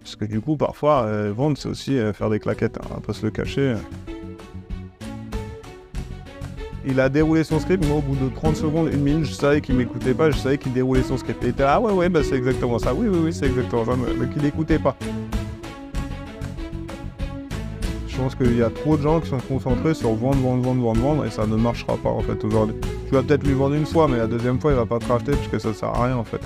[0.00, 3.00] Parce que du coup, parfois, euh, vendre, c'est aussi euh, faire des claquettes, hein, on
[3.00, 3.76] pas se le cacher.
[6.86, 9.60] Il a déroulé son script, moi, au bout de 30 secondes, une minute, je savais
[9.60, 11.42] qu'il m'écoutait pas, je savais qu'il déroulait son script.
[11.44, 12.94] Et il était ah ouais, ouais, bah c'est exactement ça.
[12.94, 14.96] Oui, oui, oui, c'est exactement ça, mais, qu'il n'écoutait pas.
[18.08, 20.82] Je pense qu'il y a trop de gens qui sont concentrés sur vendre, vendre, vendre,
[20.82, 22.76] vendre, vendre, et ça ne marchera pas en fait aujourd'hui.
[23.06, 25.06] Tu vas peut-être lui vendre une fois, mais la deuxième fois, il va pas te
[25.06, 26.40] racheter parce que ça sert à rien en fait.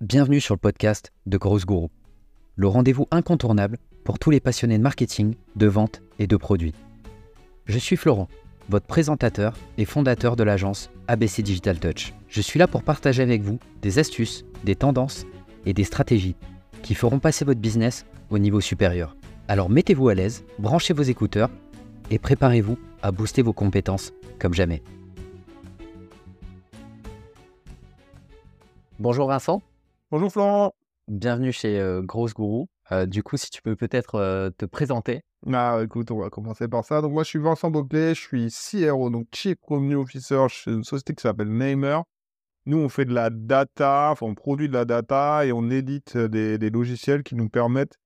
[0.00, 1.90] Bienvenue sur le podcast de Grosse Gourou,
[2.54, 6.72] le rendez-vous incontournable pour tous les passionnés de marketing, de vente et de produits.
[7.66, 8.28] Je suis Florent,
[8.68, 12.14] votre présentateur et fondateur de l'agence ABC Digital Touch.
[12.28, 15.26] Je suis là pour partager avec vous des astuces, des tendances
[15.66, 16.36] et des stratégies
[16.82, 19.16] qui feront passer votre business au niveau supérieur.
[19.48, 21.50] Alors mettez-vous à l'aise, branchez vos écouteurs
[22.12, 24.80] et préparez-vous à booster vos compétences comme jamais.
[29.00, 29.60] Bonjour Vincent,
[30.10, 30.72] Bonjour Florent
[31.08, 32.68] bienvenue chez euh, Grosse Gourou.
[32.92, 35.20] Euh, du coup, si tu peux peut-être euh, te présenter.
[35.52, 37.02] Ah, écoute, on va commencer par ça.
[37.02, 40.84] Donc, moi, je suis Vincent Boclet, je suis CRO, donc Chief Revenue Officer chez une
[40.84, 42.00] société qui s'appelle Namer.
[42.64, 46.16] Nous, on fait de la data, enfin, on produit de la data et on édite
[46.16, 47.96] des, des logiciels qui nous permettent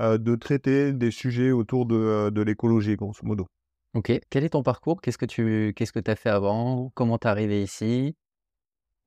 [0.00, 3.46] euh, de traiter des sujets autour de, euh, de l'écologie, grosso modo.
[3.94, 5.00] Ok, quel est ton parcours?
[5.00, 6.90] Qu'est-ce que tu qu'est-ce que as fait avant?
[6.94, 8.16] Comment t'es arrivé ici?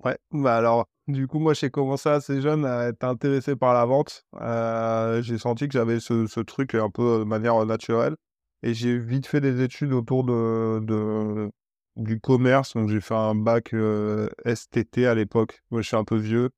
[0.03, 3.85] Ouais, bah alors, du coup, moi, j'ai commencé assez jeune à être intéressé par la
[3.85, 4.25] vente.
[4.41, 8.15] Euh, j'ai senti que j'avais ce, truc un peu de manière naturelle.
[8.63, 11.51] Et j'ai vite fait des études autour de,
[11.95, 12.73] du commerce.
[12.75, 15.61] Donc, j'ai fait un bac euh, STT à l'époque.
[15.71, 16.49] Moi, je suis un peu vieux.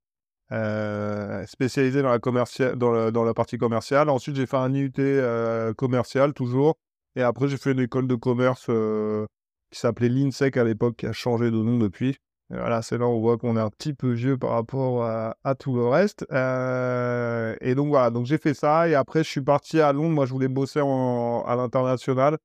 [0.54, 4.10] Euh, spécialisé dans la, dans, la, partie commerciale.
[4.10, 6.78] Ensuite, j'ai fait un IUT euh, commercial, toujours.
[7.16, 9.26] Et après, j'ai fait une école de commerce euh,
[9.72, 12.18] qui s'appelait l'INSEC à l'époque, qui a changé de nom depuis.
[12.50, 15.56] Voilà, c'est là où on voit qu'on est un petit peu vieux par rapport à,
[15.56, 16.26] tout le reste.
[16.32, 18.88] Euh, et donc voilà, donc j'ai fait ça.
[18.88, 20.16] Et après, je suis parti à Londres.
[20.16, 22.38] Moi, je voulais bosser à l'international.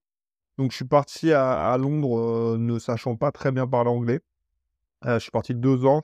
[0.58, 4.20] Donc je suis parti à, à Londres, euh, ne sachant pas très bien parler anglais.
[5.06, 6.02] Euh, je suis parti deux ans.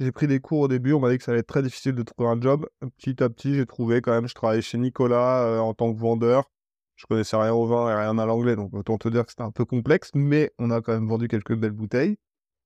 [0.00, 0.92] J'ai pris des cours au début.
[0.92, 2.66] On m'a dit que ça allait être très difficile de trouver un job.
[2.98, 4.28] Petit à petit, j'ai trouvé quand même.
[4.28, 6.50] Je travaillais chez Nicolas euh, en tant que vendeur.
[6.96, 9.44] Je connaissais rien au vin et rien à l'anglais, donc autant te dire que c'était
[9.44, 12.18] un peu complexe, mais on a quand même vendu quelques belles bouteilles.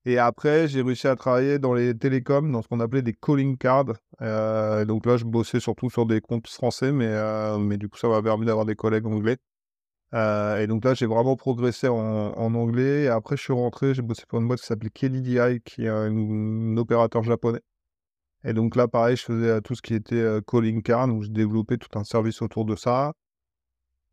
[0.04, 3.56] Et après, j'ai réussi à travailler dans les télécoms, dans ce qu'on appelait des calling
[3.56, 3.94] cards.
[4.20, 7.98] Euh, donc là, je bossais surtout sur des comptes français, mais, euh, mais du coup,
[7.98, 9.36] ça m'a permis d'avoir des collègues anglais.
[10.14, 13.04] Euh, et donc là, j'ai vraiment progressé en, anglais.
[13.04, 15.88] Et après, je suis rentré, j'ai bossé pour une boîte qui s'appelait KDDI, qui est
[15.88, 17.60] un, opérateur japonais.
[18.44, 21.30] Et donc là, pareil, je faisais euh, tout ce qui était calling card, donc je
[21.30, 23.12] développais tout un service autour de ça.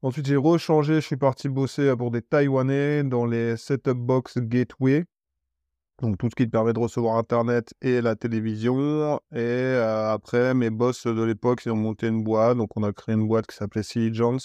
[0.03, 5.05] Ensuite, j'ai rechangé, je suis parti bosser pour des Taïwanais dans les setup box gateway.
[6.01, 9.19] Donc tout ce qui te permet de recevoir Internet et la télévision.
[9.35, 12.57] Et après, mes boss de l'époque, ils ont monté une boîte.
[12.57, 14.39] Donc on a créé une boîte qui s'appelait Silly Jones.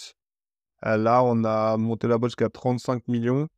[0.83, 3.49] Là, on a monté la boîte jusqu'à 35 millions.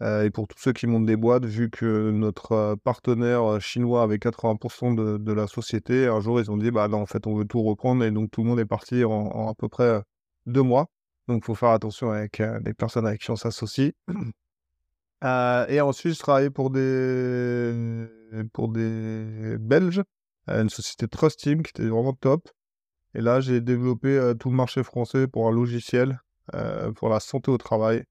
[0.00, 4.94] Et pour tous ceux qui montent des boîtes, vu que notre partenaire chinois avait 80%
[4.94, 7.62] de, la société, un jour ils ont dit bah non, en fait on veut tout
[7.64, 10.00] reprendre et donc tout le monde est parti en, en à peu près
[10.46, 10.86] deux mois.
[11.26, 13.92] Donc il faut faire attention avec les personnes avec qui on s'associe.
[15.24, 17.74] Euh, et ensuite, je travaillais pour des,
[18.52, 20.02] pour des Belges,
[20.48, 22.48] euh, une société Trust Team qui était vraiment top.
[23.14, 26.20] Et là, j'ai développé euh, tout le marché français pour un logiciel
[26.96, 28.04] pour la santé au travail.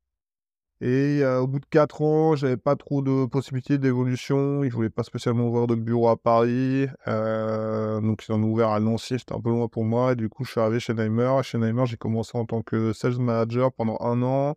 [0.80, 4.64] Et au bout de 4 ans, j'avais pas trop de possibilités d'évolution.
[4.64, 6.86] Ils voulaient pas spécialement ouvrir de bureau à Paris.
[7.08, 9.18] Donc, ils en ont ouvert à Nancy.
[9.18, 10.12] C'était un peu loin pour moi.
[10.12, 11.42] Et du coup, je suis arrivé chez Neimer.
[11.42, 14.56] Chez Neimer, j'ai commencé en tant que sales manager pendant un an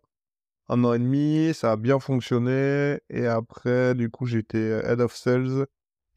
[0.71, 2.99] un an et demi, ça a bien fonctionné.
[3.09, 5.65] Et après, du coup, j'étais head of sales.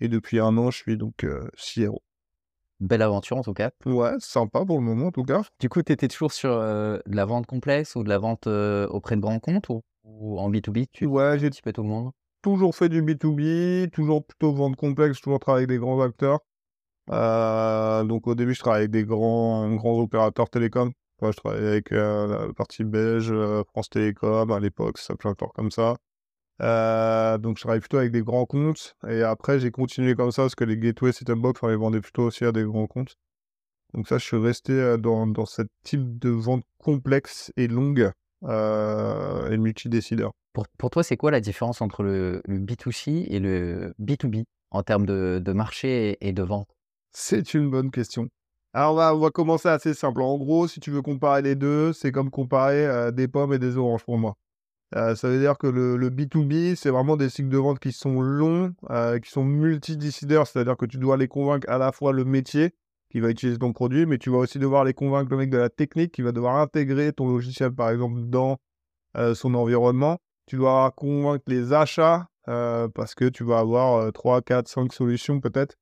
[0.00, 2.02] Et depuis un an, je suis donc euh, CRO.
[2.80, 3.70] Belle aventure en tout cas.
[3.86, 5.42] Ouais, sympa pour le moment en tout cas.
[5.60, 8.46] Du coup, tu étais toujours sur euh, de la vente complexe ou de la vente
[8.46, 12.10] euh, auprès de grands comptes ou, ou en B2B Tu Ouais, j'ai tout le monde?
[12.42, 16.40] toujours fait du B2B, toujours plutôt vente complexe, toujours travaillé avec des grands acteurs.
[17.10, 20.92] Euh, donc au début, je travaillais avec des grands, grands opérateurs télécoms.
[21.32, 23.32] Je travaillais avec la partie belge,
[23.68, 25.96] France Télécom à l'époque, ça s'appelait encore comme ça.
[26.62, 28.96] Euh, donc je travaillais plutôt avec des grands comptes.
[29.08, 32.00] Et après, j'ai continué comme ça parce que les gateway setup box, on les vendait
[32.00, 33.16] plutôt aussi à des grands comptes.
[33.92, 38.10] Donc ça, je suis resté dans, dans ce type de vente complexe et longue
[38.44, 40.32] euh, et multidécideur.
[40.52, 44.82] Pour, pour toi, c'est quoi la différence entre le, le B2C et le B2B en
[44.82, 46.68] termes de, de marché et de vente?
[47.12, 48.28] C'est une bonne question.
[48.76, 50.20] Alors, on va, commencer assez simple.
[50.20, 53.60] En gros, si tu veux comparer les deux, c'est comme comparer euh, des pommes et
[53.60, 54.36] des oranges pour moi.
[54.96, 57.92] Euh, ça veut dire que le, le B2B, c'est vraiment des cycles de vente qui
[57.92, 62.12] sont longs, euh, qui sont multidécideurs, c'est-à-dire que tu dois les convaincre à la fois
[62.12, 62.74] le métier,
[63.10, 65.58] qui va utiliser ton produit, mais tu vas aussi devoir les convaincre le mec de
[65.58, 68.58] la technique qui va devoir intégrer ton logiciel, par exemple, dans
[69.34, 70.18] son environnement.
[70.46, 75.76] Tu dois convaincre les achats parce que tu vas avoir 3, 4, 5 solutions peut-être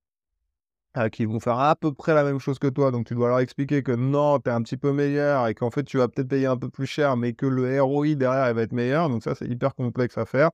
[1.11, 2.91] qui vont faire à peu près la même chose que toi.
[2.91, 5.71] Donc tu dois leur expliquer que non, tu es un petit peu meilleur et qu'en
[5.71, 8.55] fait tu vas peut-être payer un peu plus cher, mais que le ROI derrière il
[8.55, 9.09] va être meilleur.
[9.09, 10.51] Donc ça, c'est hyper complexe à faire.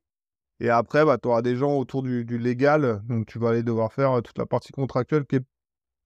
[0.61, 3.03] Et après, bah, tu auras des gens autour du, légal.
[3.09, 5.45] Donc tu vas aller devoir faire toute la partie contractuelle qui est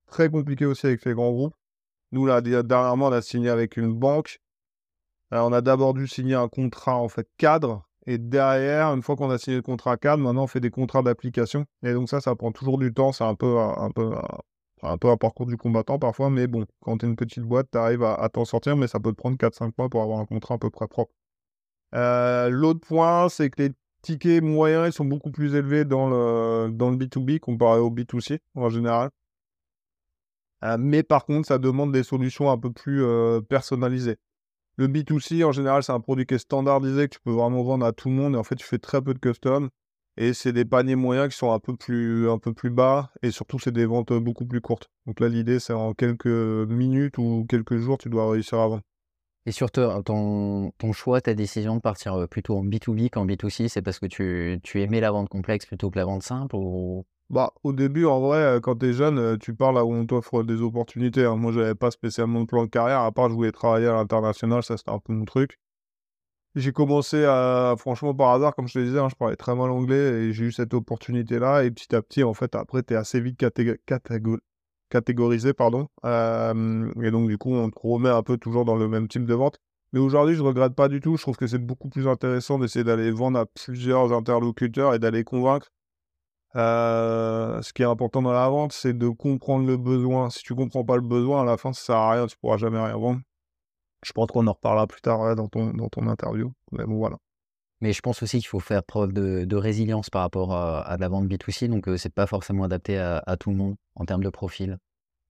[0.07, 1.55] très compliquée aussi avec les grands groupes.
[2.13, 4.39] Nous, là, dernièrement, on a signé avec une banque.
[5.31, 9.31] on a d'abord dû signer un contrat en fait cadre et derrière, une fois qu'on
[9.31, 11.67] a signé le contrat cadre, maintenant on fait des contrats d'application.
[11.83, 13.13] Et donc ça, ça prend toujours du temps.
[13.13, 14.13] C'est un peu un, peu,
[14.83, 16.31] un, peu un parcours du combattant parfois.
[16.31, 18.77] Mais bon, quand tu es une petite boîte, tu arrives à, t'en sortir.
[18.77, 21.13] Mais ça peut te prendre 4-5 mois pour avoir un contrat à peu près propre.
[21.95, 23.71] Euh, l'autre point, c'est que les
[24.03, 28.41] tickets moyens ils sont beaucoup plus élevés dans le, dans le B2B comparé au B2C
[28.57, 29.11] en général.
[30.65, 34.17] Euh, mais par contre, ça demande des solutions un peu plus euh, personnalisées.
[34.79, 37.85] Le B2C, en général, c'est un produit qui est standardisé, que tu peux vraiment vendre
[37.85, 38.35] à tout le monde.
[38.35, 39.69] Et en fait, tu fais très peu de custom.
[40.17, 43.11] Et c'est des paniers moyens qui sont un peu plus, bas.
[43.23, 44.91] Et surtout, c'est des ventes beaucoup plus courtes.
[45.07, 48.83] Donc là, l'idée, c'est en quelques minutes ou quelques jours, tu dois réussir à vendre.
[49.45, 53.69] Et surtout, ton, ton choix, ta décision de partir euh, plutôt en B2B qu'en B2C,
[53.69, 57.05] c'est parce que tu, tu aimais la vente complexe plutôt que la vente simple ou...
[57.33, 59.93] Bah, au début, en vrai, euh, quand tu es jeune, euh, tu parles là où
[59.95, 61.25] on t'offre des opportunités.
[61.25, 61.37] Hein.
[61.37, 64.63] Moi, j'avais pas spécialement de plan de carrière, à part je voulais travailler à l'international,
[64.63, 65.59] ça c'était un peu mon truc.
[66.55, 69.71] J'ai commencé à, franchement, par hasard, comme je te disais, hein, je parlais très mal
[69.71, 71.65] anglais et j'ai eu cette opportunité-là.
[71.65, 73.39] Et petit à petit, en fait, après, tu es assez vite
[74.91, 75.89] catégorisé, pardon.
[76.05, 79.35] et donc, du coup, on te remet un peu toujours dans le même type de
[79.35, 79.59] vente.
[79.95, 81.17] Mais aujourd'hui, je regrette pas du tout.
[81.17, 85.25] Je trouve que c'est beaucoup plus intéressant d'essayer d'aller vendre à plusieurs interlocuteurs et d'aller
[85.25, 85.69] convaincre
[86.57, 90.31] euh, ce qui est important dans la vente, c'est de comprendre le besoin.
[90.31, 92.57] Si tu comprends pas le besoin, à la fin, ça sert à rien, tu pourras
[92.57, 93.21] jamais rien vendre.
[94.05, 96.53] Je pense qu'on en reparlera plus tard dans, ton, dans ton interview.
[96.73, 97.19] Mais bon, voilà.
[97.81, 101.27] Mais je pense aussi qu'il faut faire preuve de, résilience par rapport à, la vente
[101.27, 104.79] B2C, donc euh, c'est pas forcément adapté à, tout le monde en termes de profil.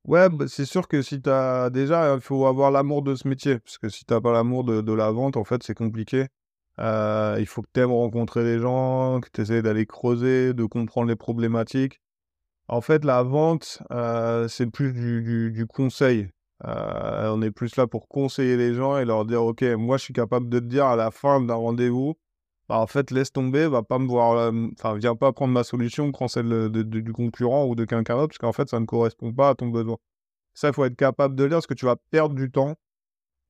[0.07, 3.27] Ouais, bah, c'est sûr que si tu as déjà, il faut avoir l'amour de ce
[3.27, 5.75] métier, parce que si tu n'as pas l'amour de, de, la vente, en fait, c'est
[5.75, 6.27] compliqué.
[6.83, 10.65] Euh, il faut que tu aimes rencontrer les gens, que tu essaies d'aller creuser, de
[10.65, 12.01] comprendre les problématiques.
[12.69, 16.31] En fait, la vente, euh, c'est plus du, conseil.
[16.65, 20.05] Euh, on est plus là pour conseiller les gens et leur dire, OK, moi, je
[20.05, 22.15] suis capable de te dire à la fin d'un rendez-vous,
[22.69, 26.11] bah, en fait, laisse tomber, va pas me voir, enfin, viens pas prendre ma solution,
[26.13, 29.51] prends celle du concurrent ou de quelqu'un d'autre, parce qu'en fait, ça ne correspond pas
[29.51, 29.99] à ton besoin.
[30.55, 32.77] Ça, il faut être capable de lire, parce que tu vas perdre du temps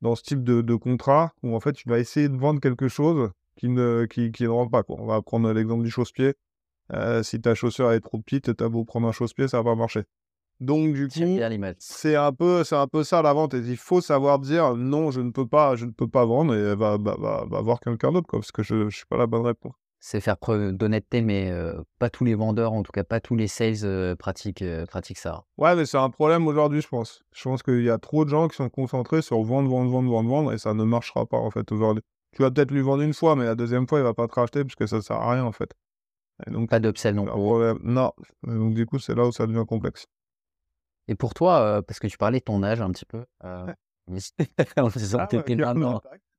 [0.02, 3.31] dans ce type de, contrat où en fait tu vas essayer de vendre quelque chose
[3.56, 4.82] qui ne, qui, qui ne rentre pas.
[4.82, 4.96] Quoi.
[4.99, 6.34] On va prendre l'exemple du chausse-pied.
[6.93, 9.70] Euh, si ta chaussure est trop petite, tu as beau prendre un chausse-pied, ça va
[9.70, 10.02] pas marcher.
[10.60, 11.38] Donc du coup,
[11.78, 13.54] c'est un peu, c'est un peu ça la vente.
[13.54, 16.55] Et il faut savoir dire non, je ne peux pas, je ne peux pas vendre
[16.55, 17.16] et va, va,
[17.48, 19.72] va, voir quelqu'un d'autre, parce que je, ne suis pas la bonne réponse
[20.04, 21.52] c'est faire preuve d'honnêteté, mais
[22.00, 25.44] pas tous les vendeurs, en tout cas pas tous les sales pratiquent, pratiquent ça.
[25.58, 27.22] Ouais, mais c'est un problème aujourd'hui, je pense.
[27.32, 30.10] Je pense qu'il y a trop de gens qui sont concentrés sur vendre, vendre, vendre,
[30.10, 32.02] vendre, vendre, et ça ne marchera pas en fait aujourd'hui.
[32.32, 34.34] Tu vas peut-être lui vendre une fois, mais la deuxième fois, il va pas te
[34.34, 35.70] racheter parce que ça sert à rien en fait.
[36.48, 37.81] donc, pas d'upsell non plus.
[37.84, 38.12] Non,
[38.43, 40.06] donc du coup, c'est là où ça devient complexe.
[41.06, 43.72] Et pour toi, parce que tu parlais de ton âge un petit peu, euh,
[44.77, 45.29] en faisant ah,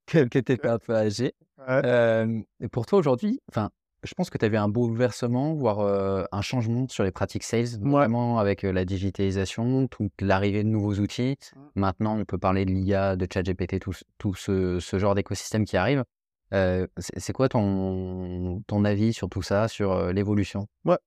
[0.05, 1.33] que, tu étais un peu âgé.
[1.67, 3.69] et pour toi aujourd'hui, enfin,
[4.03, 8.39] je pense que tu avais un bouleversement, voire un changement sur les pratiques sales, notamment
[8.39, 11.37] avec la digitalisation, toute l'arrivée de nouveaux outils.
[11.55, 11.59] Mmh.
[11.75, 15.77] Maintenant, on peut parler de l'IA, de ChatGPT, tout, tout ce, ce, genre d'écosystème qui
[15.77, 16.03] arrive.
[16.51, 20.67] c'est quoi ton, ton avis sur tout ça, sur l'évolution?
[20.85, 20.97] Ouais.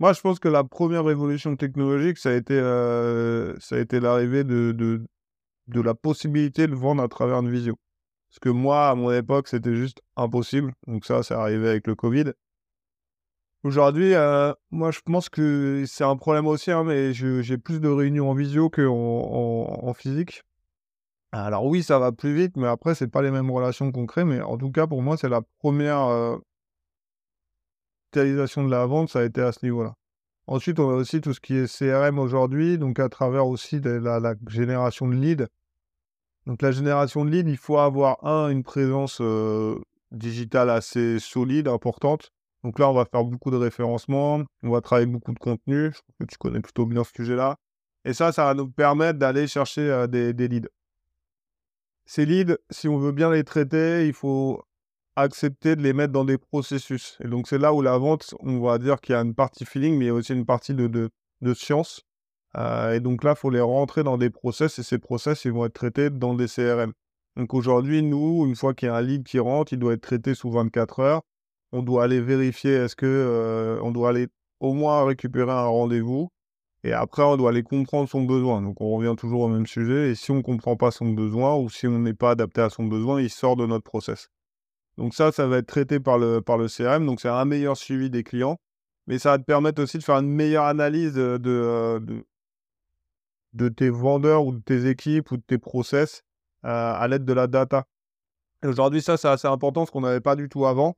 [0.00, 2.58] Moi, je pense que la première révolution technologique, ça a été,
[3.60, 5.06] ça a été l'arrivée de, de,
[5.68, 7.76] de la possibilité de vendre à travers une visio.
[8.34, 10.72] Parce que moi, à mon époque, c'était juste impossible.
[10.88, 12.32] Donc ça, c'est arrivé avec le Covid.
[13.62, 17.88] Aujourd'hui, euh, moi, je pense que c'est un problème aussi, hein, mais j'ai plus de
[17.88, 20.42] réunions en visio qu'en en, physique.
[21.30, 24.24] Alors oui, ça va plus vite, mais après, c'est pas les mêmes relations qu'on crée.
[24.24, 26.36] Mais en tout cas, pour moi, c'est la première euh,
[28.14, 29.94] de la vente, ça a été à ce niveau-là.
[30.48, 34.18] Ensuite, on a aussi tout ce qui est CRM aujourd'hui, donc à travers aussi la,
[34.18, 35.46] la génération de leads.
[36.46, 39.20] Donc la génération de leads, il faut avoir, un, une présence
[40.10, 42.30] digitale assez solide, importante.
[42.62, 45.92] Donc là, on va faire beaucoup de référencement, on va travailler beaucoup de contenu.
[45.92, 47.56] Je pense que tu connais plutôt bien ce sujet-là.
[48.04, 50.68] Et ça, ça va nous permettre d'aller chercher des, leads.
[52.06, 54.62] Ces leads, si on veut bien les traiter, il faut
[55.16, 57.16] accepter de les mettre dans des processus.
[57.22, 59.64] Et donc c'est là où la vente, on va dire qu'il y a une partie
[59.64, 61.10] feeling, mais il y a aussi une partie de,
[61.54, 62.02] science.
[62.56, 65.64] Et donc là, il faut les rentrer dans des process et ces process, ils vont
[65.64, 66.92] être traités dans des CRM.
[67.36, 70.02] Donc aujourd'hui, nous, une fois qu'il y a un lead qui rentre, il doit être
[70.02, 71.22] traité sous 24 heures.
[71.72, 74.28] On doit aller vérifier, est-ce que on doit aller
[74.64, 76.30] au moins récupérer un rendez-vous.
[76.84, 78.60] Et après, on doit aller comprendre son besoin.
[78.60, 80.10] Donc, on revient toujours au même sujet.
[80.10, 82.70] Et si on ne comprend pas son besoin ou si on n'est pas adapté à
[82.70, 84.28] son besoin, il sort de notre process.
[84.98, 87.06] Donc, ça, ça va être traité par le, par le CRM.
[87.06, 88.58] Donc, c'est un meilleur suivi des clients.
[89.06, 92.24] Mais ça va te permettre aussi de faire une meilleure analyse de, de,
[93.68, 96.22] tes vendeurs ou de tes équipes ou de tes process
[96.62, 97.84] à l'aide de la data.
[98.64, 100.96] Aujourd'hui, ça, c'est assez important, ce qu'on n'avait pas du tout avant.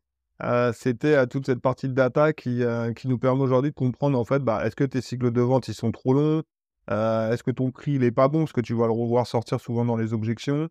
[0.73, 2.63] C'était à toute cette partie de data qui,
[2.97, 5.69] qui nous permet aujourd'hui de comprendre en fait, bah, est-ce que tes cycles de vente
[5.69, 6.43] ils sont trop longs
[6.89, 8.41] Est-ce que ton prix il est pas bon?
[8.41, 10.69] Parce que tu vas le revoir sortir souvent dans les objections.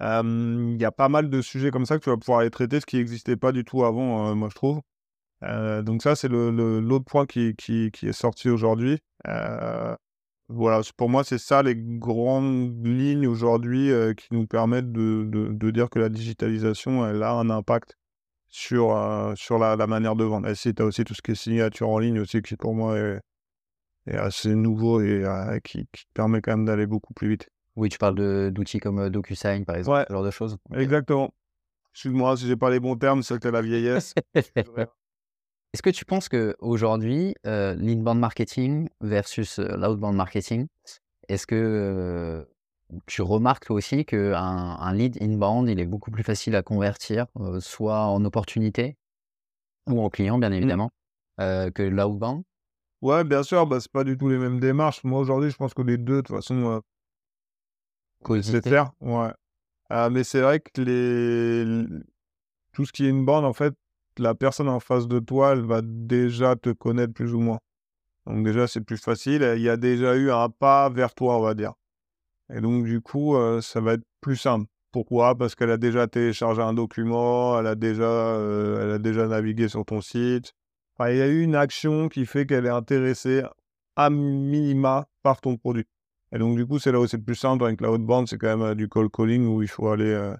[0.00, 2.80] Il y a pas mal de sujets comme ça que tu vas pouvoir aller traiter,
[2.80, 4.80] ce qui n'existait pas du tout avant, moi je trouve.
[5.42, 8.98] donc ça, c'est l'autre le, l'autre point qui, qui, qui, est sorti aujourd'hui.
[10.48, 15.70] Voilà, pour moi, c'est ça les grandes lignes aujourd'hui qui nous permettent de, de, de,
[15.70, 17.96] dire que la digitalisation, elle a un impact
[18.54, 20.48] sur, euh, sur la, manière de vendre.
[20.48, 22.72] Et si tu as aussi tout ce qui est signature en ligne aussi, qui pour
[22.72, 23.20] moi est,
[24.06, 27.48] assez nouveau et euh, qui, permet quand même d'aller beaucoup plus vite.
[27.74, 30.56] Oui, tu parles d'outils comme DocuSign, par exemple, ce genre de choses.
[30.72, 31.34] Exactement.
[31.92, 34.14] Excuse-moi si j'ai pas les bons termes, c'est que la vieillesse.
[35.74, 40.68] Est-ce que tu penses qu'aujourd'hui, euh, l'inbound marketing versus l'outbound marketing,
[41.26, 42.46] est-ce que
[43.06, 47.26] tu remarques aussi qu'un un lead inbound, il est beaucoup plus facile à convertir,
[47.58, 48.96] soit en opportunité
[49.88, 50.52] ou en client, bien mmh.
[50.52, 50.90] évidemment,
[51.38, 52.44] que l'outbound?
[53.02, 55.02] Ouais, bien sûr, bah, c'est pas du tout les mêmes démarches.
[55.02, 56.80] Moi, aujourd'hui, je pense que les deux, de toute façon,
[58.42, 58.92] c'est faire.
[59.00, 59.32] Ouais.
[59.90, 61.84] Ah, mais c'est vrai que les...
[62.72, 63.74] tout ce qui est inbound, en fait,
[64.18, 67.58] la personne en face de toi, elle va déjà te connaître plus ou moins.
[68.26, 69.54] Donc déjà, c'est plus facile.
[69.56, 71.72] Il y a déjà eu un pas vers toi, on va dire.
[72.54, 74.66] Et donc, du coup, ça va être plus simple.
[74.92, 75.34] Pourquoi?
[75.34, 78.38] Parce qu'elle a déjà téléchargé un document, elle a déjà,
[78.80, 80.52] elle a déjà navigué sur ton site.
[81.00, 83.42] Il y a eu une action qui fait qu'elle est intéressée
[83.96, 85.86] à minima par ton produit.
[86.32, 87.64] Et donc, du coup, c'est là où c'est plus simple.
[87.64, 90.34] Avec la haute bande, c'est quand même du call calling où il faut aller.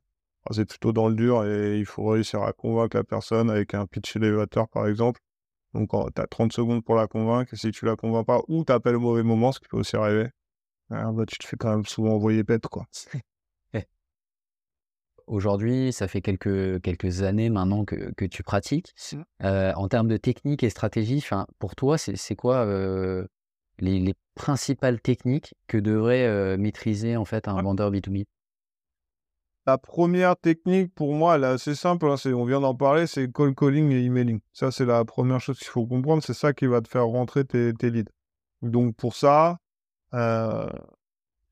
[0.51, 3.87] C'est plutôt dans le dur et il faut réussir à convaincre la personne avec un
[3.87, 5.21] pitch élévateur, par exemple.
[5.73, 7.53] Donc, tu as 30 secondes pour la convaincre.
[7.55, 9.79] Et si tu la convaincs pas, ou tu appelles au mauvais moment, ce qui peut
[9.79, 10.29] aussi arriver,
[10.91, 12.87] ah bah, tu te fais quand même souvent envoyer pète, quoi.
[15.27, 18.95] Aujourd'hui, ça fait quelques, quelques années maintenant que, que tu pratiques.
[19.13, 19.23] Mmh.
[19.45, 21.25] Euh, en termes de technique et stratégie,
[21.59, 23.27] pour toi, c'est quoi euh,
[23.79, 28.27] les, les, principales techniques que devrait euh, maîtriser en fait un vendeur B2B
[29.67, 32.07] La première technique, pour moi, elle est assez simple.
[32.07, 34.41] Hein, on vient d'en parler, c'est call calling et emailing.
[34.53, 36.23] Ça, c'est la première chose qu'il faut comprendre.
[36.23, 38.13] C'est ça qui va te faire rentrer tes, tes leads.
[38.61, 39.59] Donc, pour ça,
[40.13, 40.69] euh,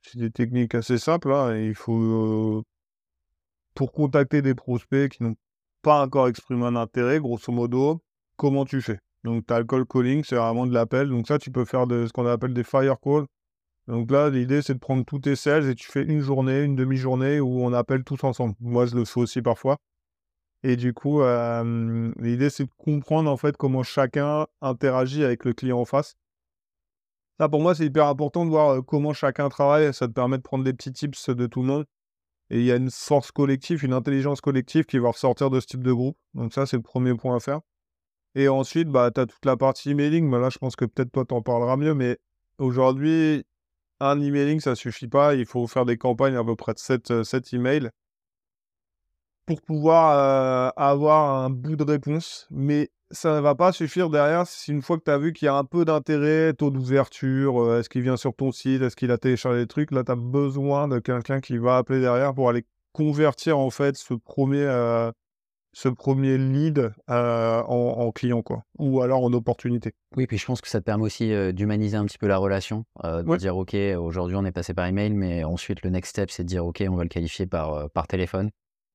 [0.03, 1.33] c'est des techniques assez simples.
[1.33, 2.63] Hein, il faut,
[3.75, 5.37] pour contacter des prospects qui n'ont
[5.81, 8.03] pas encore exprimé un intérêt, grosso modo,
[8.37, 8.99] comment tu fais?
[9.25, 11.09] Donc, tu as le call calling, c'est vraiment de l'appel.
[11.09, 13.27] Donc, ça, tu peux faire de, ce qu'on appelle des fire calls.
[13.89, 16.77] Donc là, l'idée, c'est de prendre tous tes sales et tu fais une journée, une
[16.77, 18.55] demi-journée où on appelle tous ensemble.
[18.61, 19.79] Moi, je le fais aussi parfois.
[20.63, 21.21] Et du coup,
[22.19, 26.15] l'idée, c'est de comprendre en fait comment chacun interagit avec le client en face
[27.49, 29.93] pour moi, c'est hyper important de voir comment chacun travaille.
[29.95, 31.85] Ça te permet de prendre des petits tips de tout le monde.
[32.51, 35.67] Et il y a une force collective, une intelligence collective qui va ressortir de ce
[35.67, 36.17] type de groupe.
[36.35, 37.61] Donc ça, c'est le premier point à faire.
[38.35, 40.29] Et ensuite, bah, tu as toute la partie emailing.
[40.29, 41.95] Mais là, je pense que peut-être toi, tu en parleras mieux.
[41.95, 42.19] Mais
[42.59, 43.45] aujourd'hui,
[44.11, 45.35] un emailing, ça suffit pas.
[45.35, 47.91] Il faut faire des campagnes à peu près de 7, 7 emails
[49.47, 52.47] pour pouvoir avoir un bout de réponse.
[52.51, 55.47] Mais ça ne va pas suffire derrière si une fois que tu as vu qu'il
[55.47, 58.97] y a un peu d'intérêt, taux d'ouverture, euh, est-ce qu'il vient sur ton site, est-ce
[58.97, 62.35] qu'il a téléchargé des trucs, là tu as besoin de quelqu'un qui va appeler derrière
[62.35, 65.13] pour aller convertir en fait ce premier, euh,
[65.73, 69.93] ce premier lead euh, en, client quoi, ou alors en opportunité.
[70.17, 72.85] Oui, puis je pense que ça te permet aussi d'humaniser un petit peu la relation,
[73.03, 76.43] de dire ok, aujourd'hui on est passé par email, mais ensuite le next step c'est
[76.43, 78.51] de dire ok, on va le qualifier par, par téléphone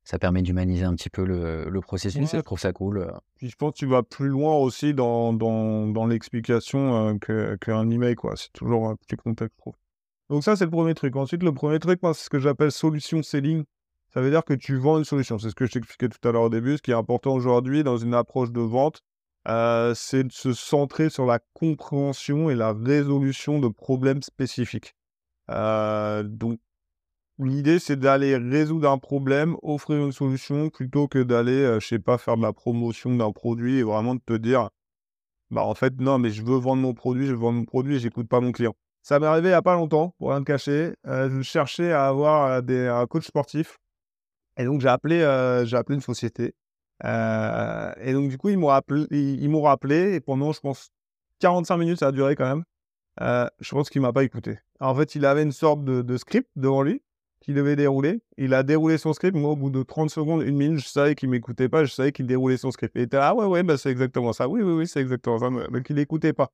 [0.07, 2.31] ça permet d'humaniser un petit peu le, processus.
[2.31, 2.99] Je trouve ça cool.
[2.99, 3.11] Euh.
[3.35, 8.15] Puis je pense que tu vas plus loin aussi dans, dans, l'explication euh, qu'un email.
[8.15, 8.35] quoi.
[8.37, 9.75] C'est toujours un petit contexte pro.
[10.29, 11.17] Donc ça, c'est le premier truc.
[11.17, 13.65] Ensuite, le premier truc, c'est ce que j'appelle solution selling.
[14.17, 15.37] Ça veut dire que tu vends une solution.
[15.37, 16.77] C'est ce que je t'expliquais tout à l'heure au début.
[16.77, 19.03] Ce qui est important aujourd'hui dans une approche de vente,
[19.47, 24.95] euh, c'est de se centrer sur la compréhension et la résolution de problèmes spécifiques.
[25.47, 26.59] donc,
[27.37, 31.99] L'idée, c'est d'aller résoudre un problème, offrir une solution, plutôt que d'aller, je je sais
[31.99, 34.71] pas, faire de la promotion d'un produit et vraiment de te dire,
[35.51, 37.97] bah en fait, non, mais je veux vendre mon produit, je veux vendre mon produit
[37.97, 38.73] et j'écoute pas mon client.
[39.03, 40.95] Ça m'est arrivé il n'y a pas longtemps, pour rien te cacher.
[41.05, 43.77] Euh, je cherchais à avoir euh, des, un coach sportif.
[44.57, 46.55] Et donc, j'ai appelé, euh, j'ai appelé une société.
[47.05, 50.15] Euh, et donc, du coup, ils m'ont appelé, ils, ils rappelé.
[50.15, 50.89] Et pendant, je pense,
[51.39, 52.63] 45 minutes, ça a duré quand même.
[53.21, 54.59] Euh, je pense qu'il m'a pas écouté.
[54.79, 57.01] En fait, il avait une sorte de, script devant lui
[57.39, 58.21] qu'il devait dérouler.
[58.37, 59.35] Il a déroulé son script.
[59.35, 61.85] Moi, au bout de 30 secondes, une minute, je savais qu'il m'écoutait pas.
[61.85, 62.95] Je savais qu'il déroulait son script.
[62.95, 64.47] Et il était ah ouais, ouais, bah, c'est exactement ça.
[64.47, 65.49] Oui, oui, oui, c'est exactement ça.
[65.49, 66.51] Donc, il n'écoutait pas.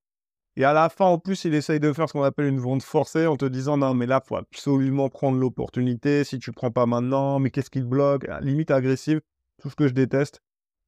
[0.55, 2.83] Et à la fin, en plus, il essaye de faire ce qu'on appelle une vente
[2.83, 6.24] forcée en te disant non, mais là, faut absolument prendre l'opportunité.
[6.24, 9.22] Si tu prends pas maintenant, mais qu'est-ce qui te bloque Limite agressive,
[9.62, 10.41] tout ce que je déteste.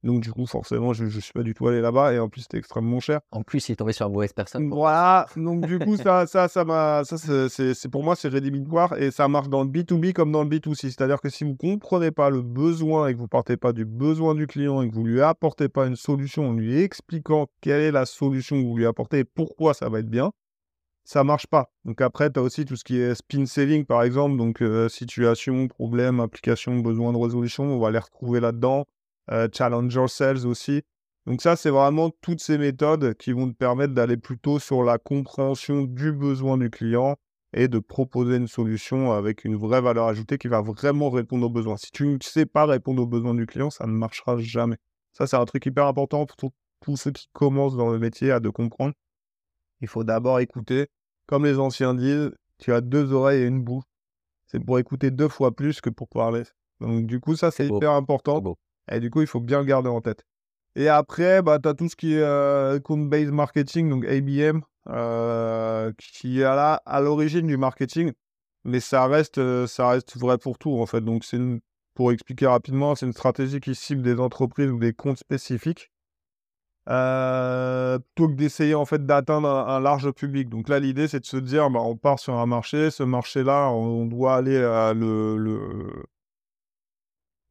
[0.06, 2.14] Donc, du coup, forcément, je ne suis pas du tout allé là-bas.
[2.14, 3.20] Et en plus, c'était extrêmement cher.
[3.32, 4.70] En plus, il est tombé sur la mauvaise personne.
[4.70, 5.26] Voilà.
[5.36, 7.02] Donc, du coup, ça, ça, ça m'a.
[7.04, 8.96] Ça, c'est- c'est c'est- pour moi, c'est rédhibitoire.
[8.98, 10.90] Et ça marche dans le B2B comme dans le B2C.
[10.90, 13.72] C'est-à-dire que si vous ne comprenez pas le besoin et que vous ne partez pas
[13.72, 16.80] du besoin du client et que vous ne lui apportez pas une solution en lui
[16.80, 20.30] expliquant quelle est la solution que vous lui apportez et pourquoi ça va être bien,
[21.04, 21.70] ça marche pas.
[21.84, 24.36] Donc après, tu as aussi tout ce qui est spin selling, par exemple.
[24.36, 28.84] Donc, euh, situation, problème, application, besoin de résolution, on va les retrouver là-dedans.
[29.30, 30.82] Euh, challenger sales aussi.
[31.26, 34.98] Donc ça, c'est vraiment toutes ces méthodes qui vont te permettre d'aller plutôt sur la
[34.98, 37.16] compréhension du besoin du client
[37.52, 41.50] et de proposer une solution avec une vraie valeur ajoutée qui va vraiment répondre aux
[41.50, 41.76] besoins.
[41.76, 44.76] Si tu ne sais pas répondre aux besoins du client, ça ne marchera jamais.
[45.12, 48.38] Ça, c'est un truc hyper important pour tous- ceux qui commencent dans le métier à
[48.38, 48.94] de comprendre.
[49.80, 50.86] Il faut d'abord écouter.
[51.26, 53.84] Comme les anciens disent, tu as deux oreilles et une bouche.
[54.46, 56.44] C'est pour écouter deux fois plus que pour parler.
[56.80, 58.40] Donc du coup, ça, c'est hyper important.
[58.90, 60.24] Et du coup, il faut bien le garder en tête.
[60.76, 65.92] Et après, bah, tu as tout ce qui est euh, account-based marketing, donc ABM, euh,
[65.98, 68.12] qui est là à l'origine du marketing,
[68.64, 71.00] mais ça reste, euh, ça reste vrai pour tout, en fait.
[71.00, 71.38] Donc, c'est
[71.94, 75.90] pour expliquer rapidement, c'est une stratégie qui cible des entreprises ou des comptes spécifiques,
[76.88, 80.48] euh, plutôt que d'essayer, en fait, d'atteindre un, large public.
[80.48, 83.70] Donc là, l'idée, c'est de se dire, bah, on part sur un marché, ce marché-là,
[83.70, 85.36] on doit aller à le-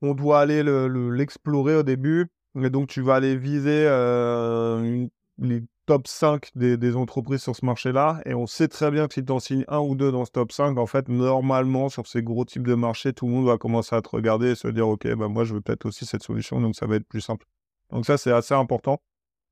[0.02, 2.28] on doit aller le- le- l'explorer au début.
[2.62, 5.08] Et donc, tu vas aller viser euh,
[5.40, 8.22] les top 5 des, entreprises sur ce marché-là.
[8.26, 10.32] Et on sait très bien que si tu en signes un ou deux dans ce
[10.32, 13.58] top 5, en fait, normalement, sur ces gros types de marchés, tout le monde va
[13.58, 16.24] commencer à te regarder et se dire, OK, bah, moi, je veux peut-être aussi cette
[16.24, 17.46] solution, donc ça va être plus simple.
[17.92, 19.02] Donc ça, c'est assez important.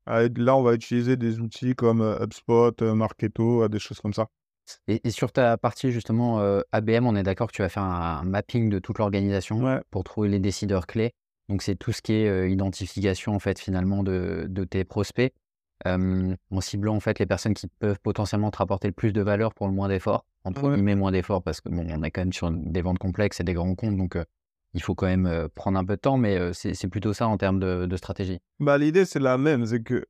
[0.07, 4.27] Là, on va utiliser des outils comme euh, HubSpot, euh, Marketo, des choses comme ça.
[4.87, 7.83] Et, et sur ta partie justement euh, ABM, on est d'accord que tu vas faire
[7.83, 9.81] un, un mapping de toute l'organisation Ouais.
[9.91, 11.11] pour trouver les décideurs clés.
[11.49, 15.33] Donc c'est tout ce qui est euh, identification en fait finalement de, de tes prospects,
[15.85, 19.21] euh, en ciblant en fait les personnes qui peuvent potentiellement te rapporter le plus de
[19.21, 20.75] valeur pour le moins d'efforts, entre Ouais.
[20.75, 23.43] guillemets moins d'efforts parce que bon, on est quand même sur des ventes complexes et
[23.43, 24.17] des grands comptes, donc
[24.73, 27.37] il faut quand même prendre un peu de temps, mais c'est c'est plutôt ça en
[27.37, 28.39] termes de, de stratégie.
[28.59, 30.05] Bah, l'idée, c'est la même, c'est que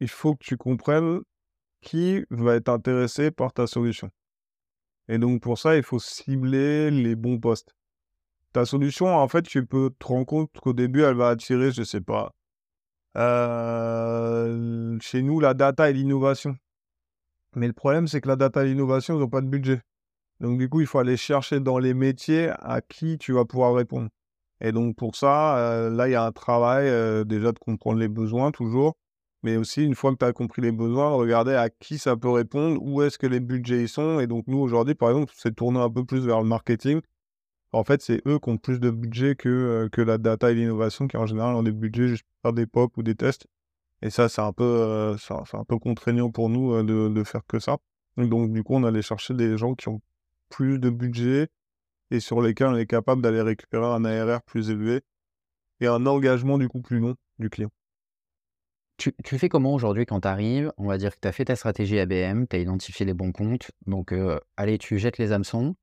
[0.00, 1.20] il faut que tu comprennes
[1.84, 4.10] qui va être intéressé par ta solution.
[5.08, 7.76] Et donc, pour ça, il faut cibler les bons postes.
[8.52, 11.82] Ta solution, en fait, tu peux te rendre compte qu'au début, elle va attirer, je
[11.82, 12.32] sais pas,
[13.16, 16.56] euh, chez nous, la data et l'innovation.
[17.54, 19.82] Mais le problème, c'est que la data et l'innovation, ils n'ont pas de budget.
[20.40, 23.74] Donc, du coup, il faut aller chercher dans les métiers à qui tu vas pouvoir
[23.74, 24.08] répondre.
[24.60, 27.98] Et donc, pour ça, euh, là, il y a un travail euh, déjà de comprendre
[27.98, 28.96] les besoins, toujours.
[29.44, 32.30] Mais aussi, une fois que tu as compris les besoins, regarder à qui ça peut
[32.30, 34.18] répondre, où est-ce que les budgets sont.
[34.18, 37.02] Et donc, nous, aujourd'hui, par exemple, c'est tourné un peu plus vers le marketing.
[37.72, 40.54] En fait, c'est eux qui ont plus de budget que, euh, que la data et
[40.54, 43.46] l'innovation, qui en général ont des budgets juste pour faire des POC ou des tests.
[44.00, 47.24] Et ça, c'est un peu, euh, c'est un, peu contraignant pour nous euh, de, de
[47.24, 47.76] faire que ça.
[48.16, 50.00] Donc, du coup, on allait chercher des gens qui ont
[50.48, 51.48] plus de budget
[52.10, 55.02] et sur lesquels on est capable d'aller récupérer un ARR plus élevé
[55.80, 57.70] et un engagement du coup plus long du client.
[58.96, 60.72] Tu, tu fais comment aujourd'hui quand tu arrives?
[60.76, 63.32] On va dire que tu as fait ta stratégie ABM, tu as identifié les bons
[63.32, 63.70] comptes.
[63.86, 65.74] Donc, euh, allez, tu jettes les hameçons.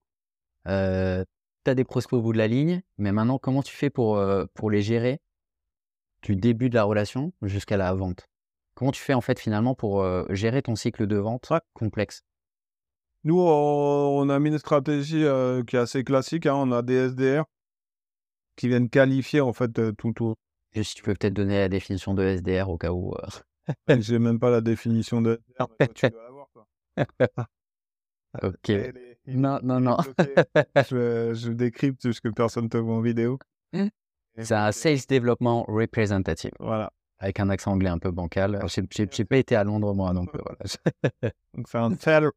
[0.67, 1.25] Euh,
[1.65, 2.81] tu as des prospects au bout de la ligne.
[2.97, 5.19] Mais maintenant, comment tu fais pour, euh, pour les gérer
[6.21, 8.27] du début de la relation jusqu'à la vente?
[8.75, 11.59] Comment tu fais en fait finalement pour gérer ton cycle de vente Ouais.
[11.73, 12.23] complexe?
[13.25, 15.25] Nous, on on a mis une stratégie
[15.67, 16.45] qui est assez classique.
[16.45, 16.55] hein.
[16.55, 17.43] On a des SDR
[18.55, 20.13] qui viennent qualifier en fait tout.
[20.13, 20.35] tout.
[20.73, 23.13] Juste, tu peux peut-être donner la définition de SDR au cas où.
[23.13, 23.27] euh,
[24.01, 26.67] J'ai même pas la définition de SDR, mais toi, tu dois l'avoir, toi.
[28.43, 28.71] Ok.
[29.27, 29.97] Non, non, non.
[30.89, 33.37] je, je décrypte ce que personne te voit en vidéo.
[34.37, 36.93] C'est un euh, Sales Development Representative Voilà.
[37.19, 38.61] avec un accent anglais un peu bancal.
[38.67, 41.31] J'ai- J'ai j'ai pas été à Londres moi, donc euh, voilà.
[41.53, 42.31] Donc, c'est un sales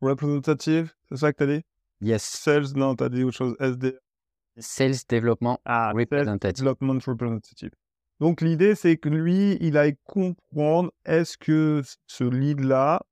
[0.00, 1.64] representative, c'est ça que tu as dit?
[2.00, 2.22] Yes.
[2.22, 3.56] Sales, non, tu as dit autre chose.
[3.58, 3.98] SDR.
[4.58, 6.64] Sales Development Ah, Representative.
[6.64, 7.70] Development Representative.
[8.20, 13.02] Donc l'idée, c'est que lui, il aille comprendre est-ce que ce lead-là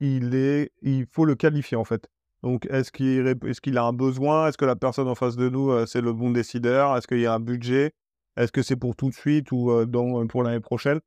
[0.00, 2.08] il, est, il faut le qualifier en fait.
[2.42, 4.48] Donc, est-ce qu'il est qu'il a un besoin?
[4.48, 6.96] Est-ce que la personne en face de nous, euh, c'est le bon décideur?
[6.96, 7.92] Est-ce qu'il y a un budget?
[8.36, 11.00] Est-ce que c'est pour tout de suite ou euh, dans, pour l'année prochaine?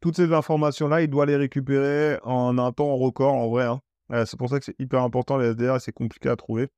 [0.00, 3.64] Toutes ces informations-là, il doit les récupérer en un temps record en vrai.
[3.64, 3.80] Hein.
[4.24, 6.68] c'est pour ça que c'est hyper important les SDR et c'est compliqué à trouver.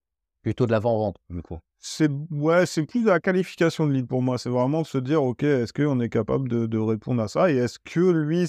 [0.43, 1.59] Plutôt de l'avant-vente, du coup.
[1.81, 4.37] C'est ouais, c'est plus de la qualification de lead pour moi.
[4.37, 7.53] C'est vraiment de se dire, ok, est-ce qu'on est capable de, de, répondre à ça?
[7.53, 8.49] Et est-ce que lui,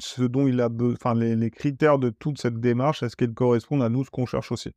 [0.00, 3.82] ce dont il a enfin les, les, critères de toute cette démarche, est-ce qu'ils correspondent
[3.82, 4.70] à nous ce qu'on cherche aussi?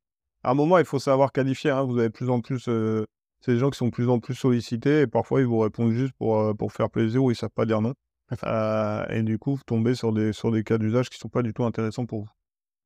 [0.44, 1.70] À un moment, il faut savoir qualifier.
[1.70, 1.84] Hein.
[1.84, 3.06] Vous avez plus en plus, euh,
[3.42, 5.92] c'est des gens qui sont de plus en plus sollicités et parfois ils vous répondent
[5.92, 7.94] juste pour euh, pour faire plaisir ou ils savent pas dire non.
[8.46, 11.44] Euh, et du coup, vous tombez sur des sur des cas d'usage qui sont pas
[11.44, 12.30] du tout intéressants pour vous.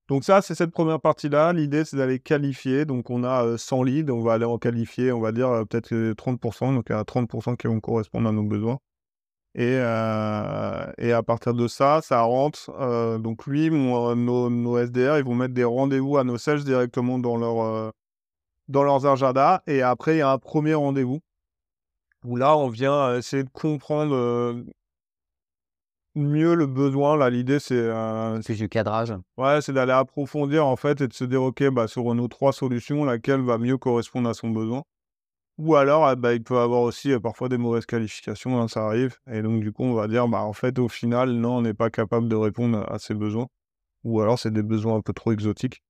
[0.08, 1.52] Donc ça, c'est cette première partie-là.
[1.54, 2.86] L'idée, c'est d'aller qualifier.
[2.86, 6.76] Donc on a 100 leads, on va aller en qualifier, on va dire peut-être 30%,
[6.76, 8.80] donc il y a 30% qui vont correspondre à nos besoins.
[9.56, 12.70] Et, à partir de ça, ça rentre.
[13.20, 17.94] donc lui, nos, SDR, ils vont mettre des rendez-vous à nos sales directement dans, leur,
[18.68, 19.62] dans leurs agendas.
[19.66, 21.22] Et après, il y a un premier rendez-vous
[22.26, 24.64] où là, on vient essayer de comprendre
[26.16, 27.18] mieux le besoin.
[27.18, 27.76] Là, l'idée, c'est.
[27.76, 29.14] Euh, c'est du cadrage.
[29.38, 32.54] Ouais, c'est d'aller approfondir en fait et de se dire, OK, bah, sur nos trois
[32.54, 34.84] solutions, laquelle va mieux correspondre à son besoin.
[35.58, 38.86] Ou alors, ah, bah, il peut avoir aussi euh, parfois des mauvaises qualifications, hein, ça
[38.86, 39.18] arrive.
[39.32, 41.74] Et donc, du coup, on va dire, bah, en fait, au final, non, on n'est
[41.74, 43.48] pas capable de répondre à ses besoins.
[44.04, 45.82] Ou alors, c'est des besoins un peu trop exotiques.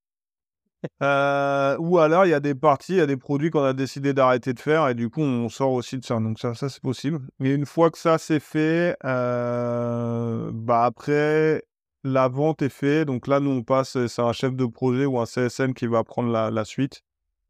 [1.02, 3.74] Euh, ou alors, il y a des parties, il y a des produits qu'on a
[3.74, 6.20] décidé d'arrêter de faire et du coup, on sort aussi de ça.
[6.20, 7.20] Donc, ça, ça c'est possible.
[7.40, 11.64] Mais une fois que ça c'est fait, euh, bah après,
[12.06, 13.08] la vente est faite.
[13.08, 16.04] Donc là, nous, on passe, c'est un chef de projet ou un CSM qui va
[16.04, 17.02] prendre la, suite.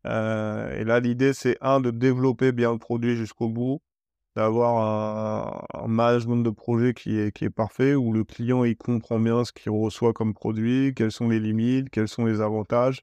[0.08, 3.82] Euh, et là, l'idée, c'est un, de développer bien le produit jusqu'au bout,
[4.36, 9.19] d'avoir un, management de projet qui est, qui est parfait, où le client, il comprend
[9.19, 13.02] bien ce qu'il reçoit comme produit, quelles sont les limites, quels sont les avantages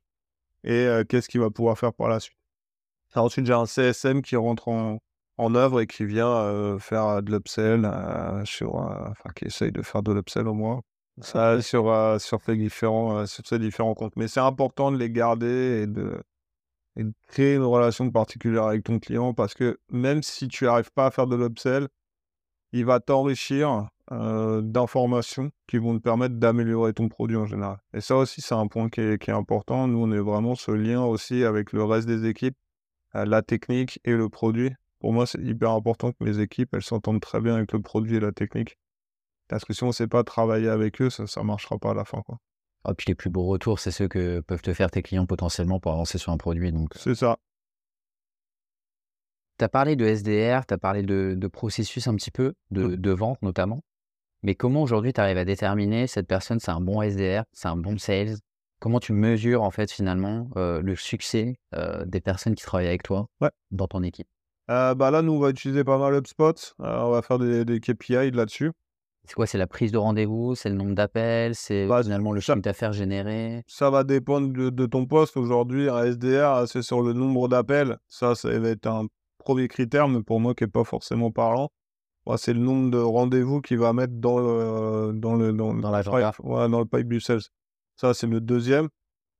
[0.64, 2.37] et qu'est-ce qu'il va pouvoir faire par la suite?
[3.14, 4.98] ensuite, j'ai un CSM qui rentre en,
[5.37, 7.90] en œuvre et qui vient faire de l'upsell
[8.44, 10.81] sur, enfin, qui essaye de faire de l'upsell au moins.
[11.20, 14.16] Ça, sur, sur, ces différents, sur ces différents comptes.
[14.16, 16.22] Mais c'est important de les garder et de,
[16.96, 20.92] et de créer une relation particulière avec ton client parce que même si tu n'arrives
[20.92, 21.88] pas à faire de l'upsell,
[22.72, 27.79] il va t'enrichir euh, d'informations qui vont te permettre d'améliorer ton produit en général.
[27.94, 29.88] Et ça aussi, c'est un point qui est, important.
[29.88, 32.57] Nous, on est vraiment ce lien aussi avec le reste des équipes,
[33.14, 34.70] euh, la technique et le produit.
[35.01, 38.16] Pour moi, c'est hyper important que mes équipes, elles s'entendent très bien avec le produit
[38.16, 38.77] et la technique.
[39.48, 41.94] Parce que si on ne sait pas travailler avec eux, ça ne marchera pas à
[41.94, 42.20] la fin.
[42.20, 42.38] Quoi.
[42.85, 45.81] Ah, puis les plus beaux retours, c'est ceux que peuvent te faire tes clients potentiellement
[45.81, 46.70] pour avancer sur un produit.
[46.70, 46.94] Donc...
[46.96, 46.98] Euh.
[47.01, 47.38] C'est ça.
[49.59, 53.11] Tu as parlé de SDR, tu as parlé de, processus un petit peu, de, de
[53.11, 53.81] vente notamment.
[54.42, 57.76] Mais comment aujourd'hui tu arrives à déterminer cette personne, c'est un bon SDR, c'est un
[57.76, 58.37] bon sales?
[58.81, 61.55] Comment tu mesures en fait finalement le succès
[62.05, 63.28] des personnes qui travaillent avec toi
[63.70, 64.26] dans ton équipe?
[64.66, 66.74] Bah Là, nous, on va utiliser pas mal HubSpot.
[66.81, 68.72] on va faire des, des KPI là-dessus.
[69.24, 72.40] C'est quoi C'est la prise de rendez-vous C'est le nombre d'appels C'est bah, finalement le
[72.40, 73.62] chiffre d'affaires généré?
[73.66, 75.37] Ça va dépendre de, ton poste.
[75.37, 77.98] Aujourd'hui, un SDR, c'est sur le nombre d'appels.
[78.09, 79.07] Ça, ça va être un
[79.38, 81.70] premier critère, mais pour moi, qui n'est pas forcément parlant
[82.37, 86.03] c'est le nombre de rendez-vous qu'il va mettre dans le, dans le, dans, dans, la
[86.03, 87.41] pipe, dans le pipe du sales.
[87.97, 88.89] Ça, c'est le deuxième.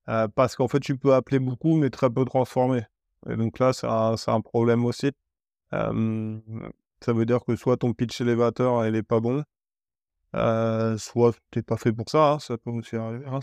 [0.09, 2.83] Euh, parce qu'en fait, tu peux appeler beaucoup, mais très peu transformer.
[3.29, 5.13] Et donc là, c'est un, un, problème aussi.
[5.73, 6.39] Euh,
[7.01, 9.45] ça veut dire que soit ton pitch élévateur, il est pas bon,
[10.35, 12.33] euh, soit tu n'es pas fait pour ça.
[12.33, 13.25] Hein, ça peut aussi arriver.
[13.27, 13.39] Hein,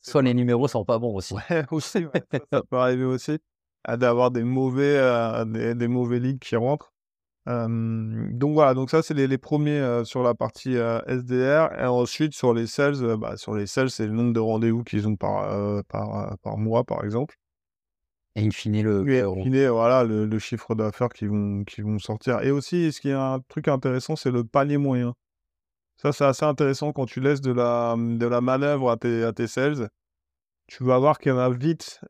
[0.00, 1.34] soit les numéros sont pas bons aussi.
[1.34, 2.06] Ouais, aussi.
[2.50, 3.38] ça, peut arriver aussi.
[3.86, 6.92] D'avoir des mauvais, des, des mauvais leads qui rentrent
[7.48, 10.74] donc voilà, donc ça c'est les, premiers sur la partie
[11.06, 14.84] SDR et ensuite sur les sales, bah, sur les sales c'est le nombre de rendez-vous
[14.84, 17.36] qu'ils ont par, par, par, mois par exemple.
[18.36, 22.42] Et in fine le, voilà, le, chiffre d'affaires qui vont, qui vont sortir.
[22.42, 25.14] Et aussi, ce qui est un truc intéressant, c'est le panier moyen.
[25.96, 29.32] Ça, c'est assez intéressant quand tu laisses de la, de la manœuvre à tes, à
[29.32, 29.88] tes sales.
[30.68, 32.00] Tu vas voir qu'il y en a vite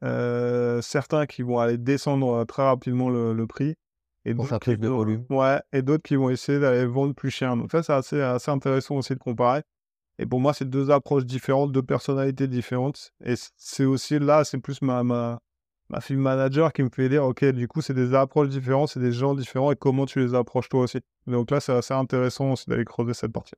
[0.83, 3.77] certains qui vont aller descendre très rapidement le prix
[4.25, 5.25] et pour faire plus de volume.
[5.31, 7.57] Ouais, et d'autres qui vont essayer d'aller vendre plus cher.
[7.57, 9.63] Donc ça, c'est assez, assez intéressant aussi de comparer.
[10.19, 13.13] Et pour moi, c'est deux approches différentes, deux personnalités différentes.
[13.25, 15.39] Et c'est aussi là, c'est plus ma, ma,
[15.89, 19.01] ma film manager qui me fait dire, OK, du coup, c'est des approches différentes, c'est
[19.01, 20.99] des gens différents, et comment tu les approches toi aussi.
[21.27, 23.55] Donc là, c'est assez intéressant aussi d'aller creuser cette partie.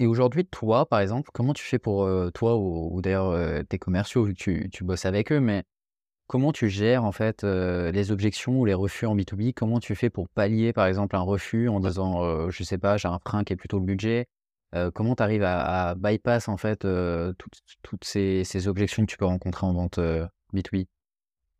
[0.00, 3.78] Et aujourd'hui, toi, par exemple, comment tu fais pour euh, toi, ou, d'ailleurs euh, tes
[3.78, 5.64] commerciaux, vu que tu, tu bosses avec eux, mais
[6.28, 10.10] Comment tu gères en fait les objections ou les refus en B2B Comment tu fais
[10.10, 13.54] pour pallier par exemple un refus en disant je sais pas, j'ai un frein qui
[13.54, 14.28] est plutôt le budget?
[14.94, 16.86] Comment tu arrives à, bypass en fait
[17.38, 19.98] toutes, toutes ces, ces, objections que tu peux rencontrer en vente
[20.52, 20.86] B2B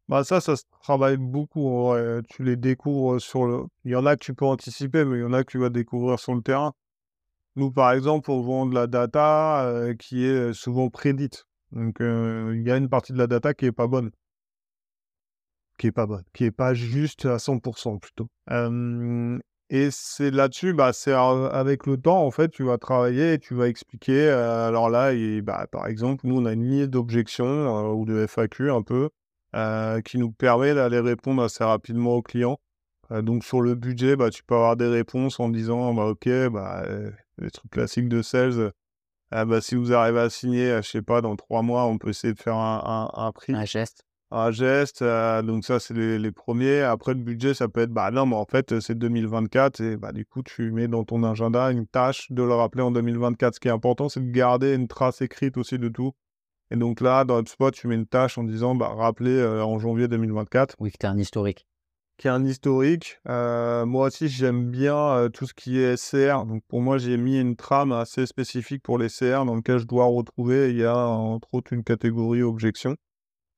[0.08, 1.92] bah ça, ça se travaille beaucoup.
[2.30, 3.64] Tu les découvres sur le.
[3.84, 5.58] Il y en a que tu peux anticiper, mais il y en a que tu
[5.58, 6.72] vas découvrir sur le terrain.
[7.56, 11.46] Nous, par exemple, on vend de la data qui est souvent prédite.
[11.72, 14.10] Donc, il y a une partie de la data qui est pas bonne.
[15.78, 16.24] Qui est pas bonne.
[16.34, 18.28] Qui est pas juste à 100% plutôt.
[19.70, 23.54] et c'est là-dessus, bah, c'est avec le temps, en fait, tu vas travailler et tu
[23.54, 24.28] vas expliquer.
[24.28, 28.70] alors là, et, bah, par exemple, nous, on a une ligne d'objections ou de FAQ
[28.70, 29.10] un peu
[30.04, 32.58] qui nous permet d'aller répondre assez rapidement aux clients.
[33.10, 36.84] Donc sur le budget, bah, tu peux avoir des réponses en disant bah, OK, bah,
[37.38, 38.72] les trucs classiques de sales.
[39.30, 42.34] bah, si vous arrivez à signer, je sais pas, dans trois mois, on peut essayer
[42.34, 43.54] de faire un, un, prix.
[43.54, 44.07] Un geste.
[44.30, 45.02] Un geste.
[45.02, 46.80] donc ça, c'est les, les, premiers.
[46.82, 49.80] Après, le budget, ça peut être, bah non, mais en fait, c'est 2024.
[49.80, 52.90] Et bah, du coup, tu mets dans ton agenda une tâche de le rappeler en
[52.90, 53.54] 2024.
[53.54, 56.12] Ce qui est important, c'est de garder une trace écrite aussi de tout.
[56.70, 59.78] Et donc là, dans HubSpot, tu mets une tâche en disant, bah, rappelez euh, en
[59.78, 60.76] janvier 2024.
[60.78, 61.66] Oui, que tu as un historique.
[62.18, 63.20] Qui a un historique.
[63.28, 66.44] Euh, moi aussi, j'aime bien euh, tout ce qui est SCR.
[66.44, 69.86] Donc pour moi, j'ai mis une trame assez spécifique pour les CR dans lequel je
[69.86, 72.96] dois retrouver, il y a entre autres une catégorie objection.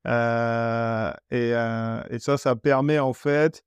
[0.07, 3.63] Et, et, ça, ça permet en fait,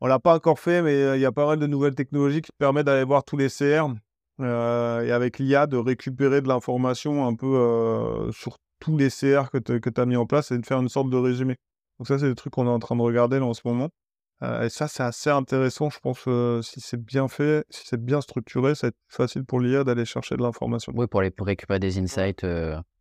[0.00, 2.50] on l'a pas encore fait, mais il y a pas mal de nouvelles technologies qui
[2.58, 3.94] permettent d'aller voir tous les CR
[4.40, 9.50] euh, et avec l'IA de récupérer de l'information un peu euh, sur tous les CR
[9.50, 11.56] que tu as mis en place et de faire une sorte de résumé.
[11.98, 13.90] Donc ça, c'est des trucs qu'on est en train de regarder là en ce moment.
[14.42, 16.28] Euh, et ça, c'est assez intéressant, je pense,
[16.66, 20.04] si c'est bien fait, si c'est bien structuré, ça va être facile pour l'IA d'aller
[20.04, 20.92] chercher de l'information.
[20.96, 22.44] Oui, pour, les, pour récupérer des insights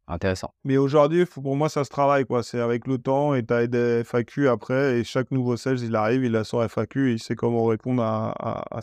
[0.07, 0.53] intéressants.
[0.63, 2.43] Mais aujourd'hui, pour moi, ça se travaille, quoi.
[2.43, 5.95] C'est avec le temps et tu as des FAQ après, et chaque nouveau sales, il
[5.95, 8.81] arrive, il a son FAQ et il sait comment répondre à, à, à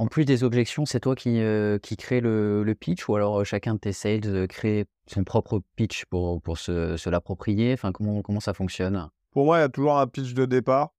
[0.00, 3.44] en plus des objections, c'est toi qui, euh, qui crée le, pitch ou alors euh,
[3.44, 7.74] chacun de tes sales euh, crée son propre pitch pour, pour se, l'approprier?
[7.74, 9.10] Enfin, comment, comment ça fonctionne?
[9.30, 10.94] Pour moi, il y a toujours un pitch de départ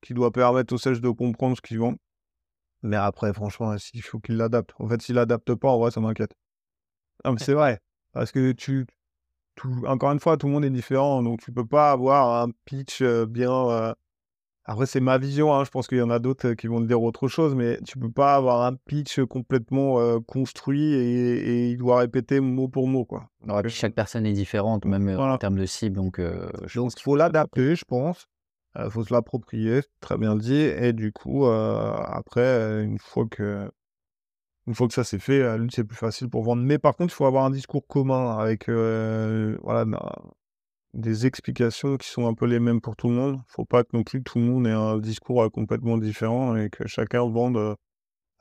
[0.00, 1.98] qui doit permettre aux sales de comprendre ce qu'ils vendent.
[2.80, 4.72] Mais après, franchement, il faut qu'ils l'adaptent.
[4.78, 6.32] En fait, s'ils l'adaptent pas, en vrai, ça m'inquiète.
[7.26, 7.80] Non, mais c'est vrai.
[8.12, 8.86] Parce que tu.
[9.86, 11.22] encore une fois, tout le monde est différent.
[11.22, 13.94] Donc, tu peux pas avoir un pitch bien
[14.64, 15.52] après, c'est ma vision.
[15.52, 15.64] Hein.
[15.64, 17.98] Je pense qu'il y en a d'autres qui vont te dire autre chose, mais tu
[17.98, 23.04] peux pas avoir un pitch complètement construit et, il doit répéter mot pour mot.
[23.04, 23.28] Quoi.
[23.68, 25.96] chaque personne est différente, même en termes de cible.
[25.96, 28.28] Donc, il faut l'adapter, je pense.
[28.78, 30.54] Il faut se l'approprier, très bien dit.
[30.54, 33.68] Et du coup, après, une fois que
[34.66, 36.62] une fois que ça c'est fait, c'est plus facile pour vendre.
[36.62, 39.84] Mais par contre, il faut avoir un discours commun avec voilà,
[40.94, 43.40] des explications qui sont un peu les mêmes pour tout le monde.
[43.46, 46.70] Faut pas que non plus tout le monde ait un discours euh, complètement différent et
[46.70, 47.74] que chacun vende euh,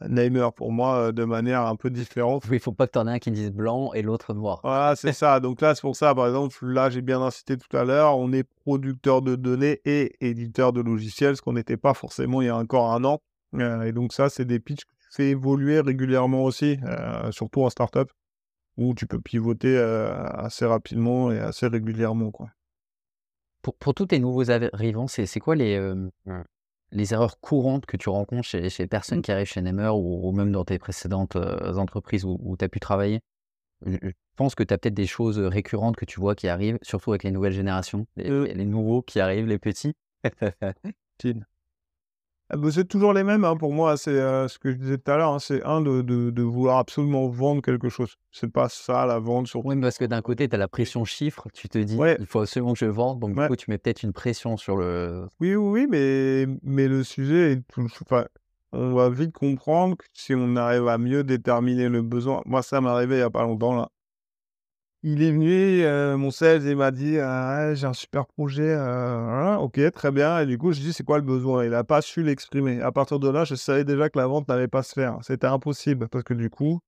[0.07, 2.43] Neimer pour moi euh, de manière un peu différente.
[2.49, 4.59] Oui, il faut pas que tu en aies un qui dise blanc et l'autre noir.
[4.63, 5.39] Voilà, c'est ça.
[5.39, 8.33] Donc là, c'est pour ça, par exemple, là, j'ai bien incité tout à l'heure, on
[8.33, 12.49] est producteur de données et éditeur de logiciels, ce qu'on n'était pas forcément il y
[12.49, 13.21] a encore un an.
[13.57, 16.79] et donc ça, c'est des pitchs que tu fais évoluer régulièrement aussi,
[17.31, 18.11] surtout en startup
[18.77, 22.31] où tu peux pivoter assez rapidement et assez régulièrement.
[22.31, 22.49] Quoi.
[23.61, 26.09] Pour, pour tous tes nouveaux arrivants, c'est, quoi les, mmh.
[26.91, 29.23] les erreurs courantes que tu rencontres chez, chez les personnes mmh.
[29.23, 33.19] qui arrivent chez Nemer ou, même dans tes précédentes entreprises où, tu as pu travailler?
[33.85, 33.97] Je,
[34.37, 37.23] pense que tu as peut-être des choses récurrentes que tu vois qui arrivent, surtout avec
[37.23, 39.93] les nouvelles générations, les, les nouveaux qui arrivent, les petits.
[42.53, 43.95] Ah bah, c'est toujours les mêmes hein, pour moi.
[43.95, 45.31] C'est euh, ce que je disais tout à l'heure.
[45.31, 48.15] Hein, c'est un de, de, vouloir absolument vendre quelque chose.
[48.29, 49.47] C'est pas ça la vente.
[49.47, 49.65] Sur...
[49.65, 51.47] Oui, parce que d'un côté, tu as la pression chiffre.
[51.53, 53.21] Tu te dis, il faut absolument que je vende.
[53.21, 55.27] Donc, du coup, tu mets peut-être une pression sur le.
[55.39, 57.87] Oui, oui, oui, mais, mais le sujet est tout.
[58.01, 58.25] Enfin,
[58.73, 62.41] on va vite comprendre que si on arrive à mieux déterminer le besoin.
[62.45, 63.89] Moi, ça m'est arrivé il y a pas longtemps là.
[65.03, 68.61] Il est venu, euh, mon sales, il m'a dit «Ah, j'ai un super projet.
[68.75, 70.39] Euh, ok, très bien.
[70.39, 71.63] Et du coup, je dis c'est quoi le besoin?
[71.63, 72.81] Il n'a pas su l'exprimer.
[72.81, 75.17] À partir de là, je savais déjà que la vente n'allait pas se faire.
[75.23, 76.81] C'était impossible parce que du coup,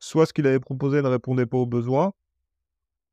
[0.00, 2.12] soit ce qu'il avait proposé ne répondait pas aux besoins,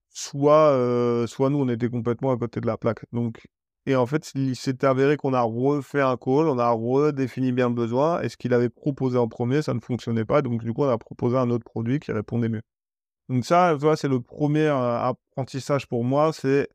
[0.10, 3.06] soit, euh, soit nous, on était complètement à côté de la plaque.
[3.12, 3.48] Donc,
[3.86, 7.70] et en fait, il s'est avéré qu'on a refait un call, on a redéfini bien
[7.70, 10.42] le besoin, et ce qu'il avait proposé en premier, ça ne fonctionnait pas.
[10.42, 12.62] Donc, du coup, on a proposé un autre produit qui répondait mieux.
[13.30, 16.68] Donc ça, c'est le premier apprentissage pour moi, c'est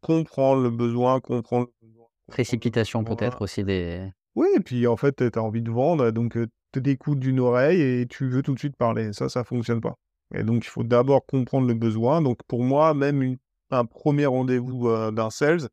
[0.00, 2.06] comprendre le besoin, comprendre le besoin.
[2.26, 4.10] Précipitation peut-être aussi des...
[4.34, 6.36] Oui, et puis en fait, tu as envie de vendre, donc
[6.72, 9.12] tu t'écoutes d'une oreille et tu veux tout de suite parler.
[9.12, 9.94] Ça, ça fonctionne pas.
[10.34, 12.22] Et donc, il faut d'abord comprendre le besoin.
[12.22, 13.36] Donc, pour moi, même
[13.70, 15.68] un premier rendez-vous d'un sales,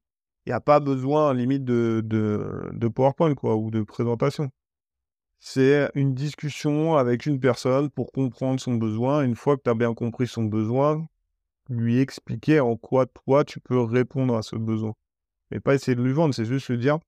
[0.45, 4.49] il n'y a pas besoin, limite, de, de, de PowerPoint quoi, ou de présentation.
[5.39, 9.23] C'est une discussion avec une personne pour comprendre son besoin.
[9.23, 11.07] Une fois que tu as bien compris son besoin,
[11.69, 14.93] lui expliquer en quoi toi tu peux répondre à ce besoin.
[15.51, 16.99] Mais pas essayer de lui vendre, c'est juste lui dire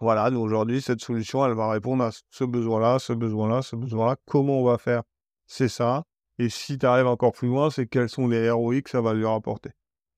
[0.00, 4.16] voilà, aujourd'hui, cette solution, elle va répondre à ce besoin-là, ce besoin-là, ce besoin-là.
[4.26, 5.02] Comment on va faire?
[5.46, 6.04] C'est ça.
[6.38, 9.12] Et si tu arrives encore plus loin, c'est quels sont les ROI que ça va
[9.12, 9.70] lui rapporter.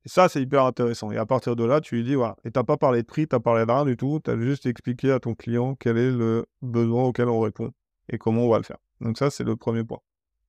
[0.04, 1.12] Et ça, c'est hyper intéressant.
[1.12, 2.36] Et à partir de là, tu lui dis, voilà.
[2.44, 4.20] Et tu n'as pas parlé de prix, tu n'as parlé de rien du tout.
[4.24, 7.72] Tu as juste expliqué à ton client quel est le besoin auquel on répond
[8.08, 8.78] et comment on va le faire.
[9.00, 10.00] Donc ça, c'est le premier point.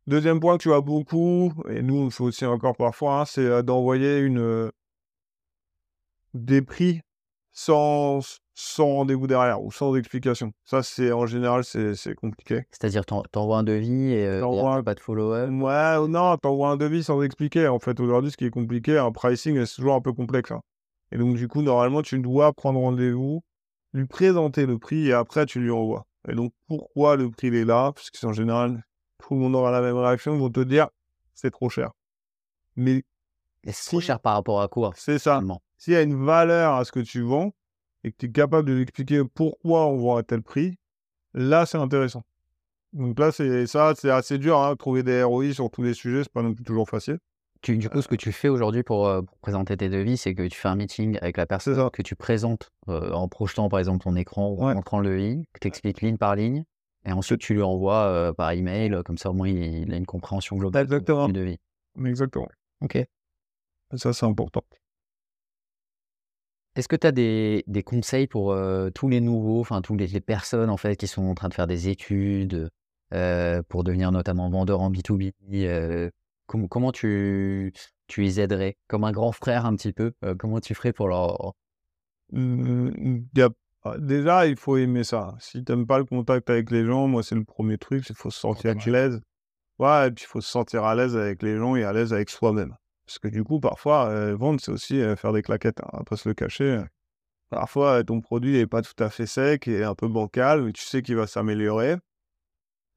[0.05, 3.45] Deuxième point que tu as beaucoup, et nous, on fait aussi encore parfois, hein, c'est
[3.45, 4.69] euh, d'envoyer une, euh,
[6.33, 7.01] des prix
[7.51, 8.19] sans,
[8.55, 10.51] sans rendez-vous derrière ou sans explication.
[10.63, 12.63] Ça, c'est en général, c'est compliqué.
[12.71, 15.49] C'est-à-dire, t'envoies un devis et euh, pas de follow-up?
[15.49, 17.67] Ouais, non, t'envoies un devis sans expliquer.
[17.67, 20.51] En fait, aujourd'hui, ce qui est compliqué, un pricing, c'est toujours un peu complexe.
[20.51, 20.61] Hein.
[21.11, 23.43] Et donc, du coup, normalement, tu dois prendre rendez-vous,
[23.93, 26.05] lui présenter le prix et après, tu lui envoies.
[26.27, 27.91] Et donc, pourquoi le prix est là?
[27.93, 28.83] Parce qu'en général,
[29.19, 30.33] tout le monde aura la même réaction.
[30.35, 30.87] Ils vont te dire,
[31.33, 31.91] c'est trop cher.
[32.75, 33.03] Mais.
[33.65, 35.41] C'est trop cher par rapport à quoi C'est ça.
[35.77, 37.53] S'il y a une valeur à ce que tu vends,
[38.03, 40.77] et que tu es capable de lui expliquer pourquoi on vend à tel prix,
[41.33, 42.23] là, c'est intéressant.
[42.93, 46.23] Donc là, c'est ça, c'est assez dur, hein, trouver des ROI sur tous les sujets,
[46.23, 47.17] c'est pas non plus toujours facile.
[47.61, 50.45] Tu, du coup, ce que tu fais aujourd'hui pour, euh, présenter tes devis, c'est que
[50.45, 54.03] tu fais un meeting avec la personne que tu présentes euh, en projetant par exemple
[54.03, 56.65] ton écran ou en montrant le levis, que tu expliques ligne par ligne,
[57.05, 60.05] et ensuite tu lui envoies euh, par email, comme ça au moins il, a une
[60.05, 61.27] compréhension globale Exactement.
[61.27, 61.57] du devis.
[62.05, 62.49] Exactement.
[62.81, 62.97] Ok.
[63.95, 64.63] ça, c'est important.
[66.75, 68.55] Est-ce que tu as des, conseils pour
[68.95, 71.67] tous les nouveaux, enfin toutes les, personnes en fait qui sont en train de faire
[71.67, 72.69] des études
[73.69, 75.31] pour devenir notamment vendeur en B2B
[76.47, 77.73] Comment tu,
[78.07, 78.77] tu les aiderais?
[78.87, 81.53] Comme un grand frère un petit peu Comment tu ferais pour leur...
[82.31, 83.21] Mmh,
[83.85, 85.35] ah, déjà, il faut aimer ça.
[85.39, 88.15] Si tu n'aimes pas le contact avec les gens, moi c'est le premier truc, il
[88.15, 89.19] faut se sentir à l'aise.
[89.79, 92.13] Ouais, et puis il faut se sentir à l'aise avec les gens et à l'aise
[92.13, 92.75] avec soi-même.
[93.05, 96.15] Parce que du coup, parfois, euh, vendre, c'est aussi euh, faire des claquettes, hein, pas
[96.15, 96.81] se le cacher.
[97.49, 100.83] Parfois, ton produit n'est pas tout à fait sec et un peu bancal, mais tu
[100.83, 101.97] sais qu'il va s'améliorer.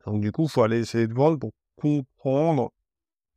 [0.06, 2.70] Donc du coup, il faut aller essayer de vendre pour comprendre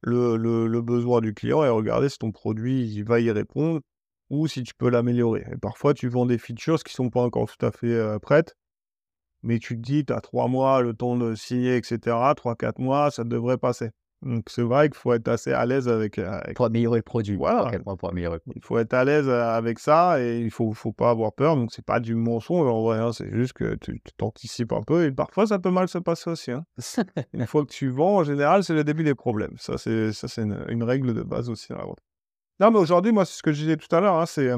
[0.02, 3.82] le, besoin du client et regarder si ton produit va y répondre
[4.30, 5.46] ou si tu peux l'améliorer.
[5.52, 8.56] Et parfois, tu vends des features qui sont pas encore tout à fait euh, prêtes,
[9.42, 12.16] mais tu te dis, tu as trois mois, le temps de signer, etc.
[12.36, 13.90] Trois, quatre mois, ça devrait passer.
[14.22, 17.36] Donc c'est vrai qu'il faut être assez à l'aise avec, euh, Pour améliorer le produit.
[17.36, 17.72] Voilà.
[17.80, 21.10] Pour améliorer Il faut être à l'aise euh, avec ça et il faut, faut pas
[21.10, 21.56] avoir peur.
[21.56, 25.06] Donc c'est pas du mensonge en vrai, hein, c'est juste que tu t'anticipes un peu
[25.06, 26.52] et parfois ça peut mal se passer aussi.
[26.52, 26.66] Hein.
[27.34, 29.56] une fois que tu vends, en général, c'est le début des problèmes.
[29.58, 31.72] Ça, c'est, ça, c'est une, règle de base aussi.
[32.60, 34.16] Non, mais aujourd'hui, moi, c'est ce que je disais tout à l'heure.
[34.16, 34.52] Hein, c'est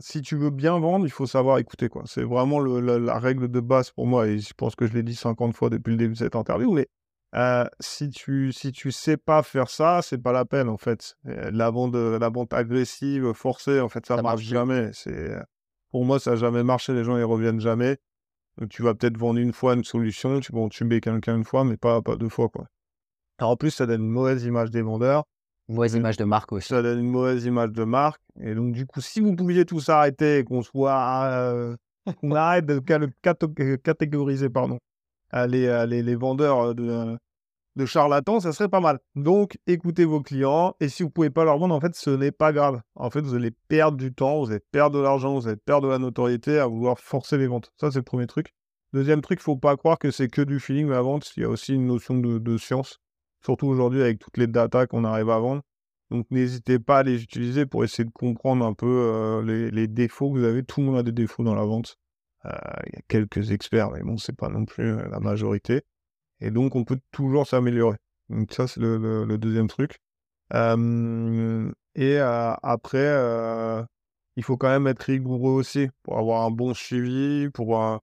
[0.00, 1.88] si tu veux bien vendre, il faut savoir écouter.
[1.88, 2.02] quoi.
[2.06, 4.28] C'est vraiment la, règle de base pour moi.
[4.28, 6.72] Et je pense que je l'ai dit 50 fois depuis le début de cette interview.
[6.72, 6.88] Mais
[7.80, 11.16] si tu si tu sais pas faire ça, c'est pas la peine en fait.
[11.24, 14.90] la vente la vente agressive, forcée, en fait, ça, ne marche jamais.
[14.92, 15.36] C'est
[15.90, 16.92] pour moi, ça n'a jamais marché.
[16.92, 17.98] Les gens ils reviennent jamais.
[18.70, 21.76] tu vas peut-être vendre une fois une solution, tu vas tuer quelqu'un une fois, mais
[21.76, 22.66] pas pas deux fois quoi.
[23.38, 25.24] Alors, en plus, ça donne une mauvaise image des vendeurs.
[25.68, 26.68] Une mauvaise image de marque aussi.
[26.68, 28.20] Ça donne une mauvaise image de marque.
[28.40, 31.76] Et donc, du coup, si vous pouviez tous arrêter, qu'on soit,
[32.20, 32.78] qu'on arrête de
[33.82, 34.78] catégoriser, pardon,
[35.32, 38.98] les, les, vendeurs de, charlatans, ça serait pas mal.
[39.14, 42.32] Donc, écoutez vos clients et si vous pouvez pas leur vendre, en fait, ce n'est
[42.32, 42.80] pas grave.
[42.94, 45.86] En fait, vous allez perdre du temps, vous allez perdre de l'argent, vous allez perdre
[45.88, 47.72] de la notoriété à vouloir forcer les ventes.
[47.80, 48.52] Ça, c'est le premier truc.
[48.92, 51.32] Deuxième truc, il faut pas croire que c'est que du feeling la vente.
[51.36, 52.98] Il y a aussi une notion de, science,
[53.42, 55.62] surtout aujourd'hui avec toutes les datas qu'on arrive à vendre.
[56.10, 60.30] Donc, n'hésitez pas à les utiliser pour essayer de comprendre un peu les, les, défauts
[60.30, 60.62] que vous avez.
[60.62, 61.96] Tout le monde a des défauts dans la vente.
[62.46, 62.50] Euh,
[62.86, 65.82] il y a quelques experts, mais bon, c'est pas non plus euh, la majorité.
[66.40, 67.96] Et donc, on peut toujours s'améliorer.
[68.28, 69.98] Donc, ça, c'est le, deuxième truc.
[71.94, 73.84] et après,
[74.36, 78.00] il faut quand même être rigoureux aussi pour avoir un bon suivi, pour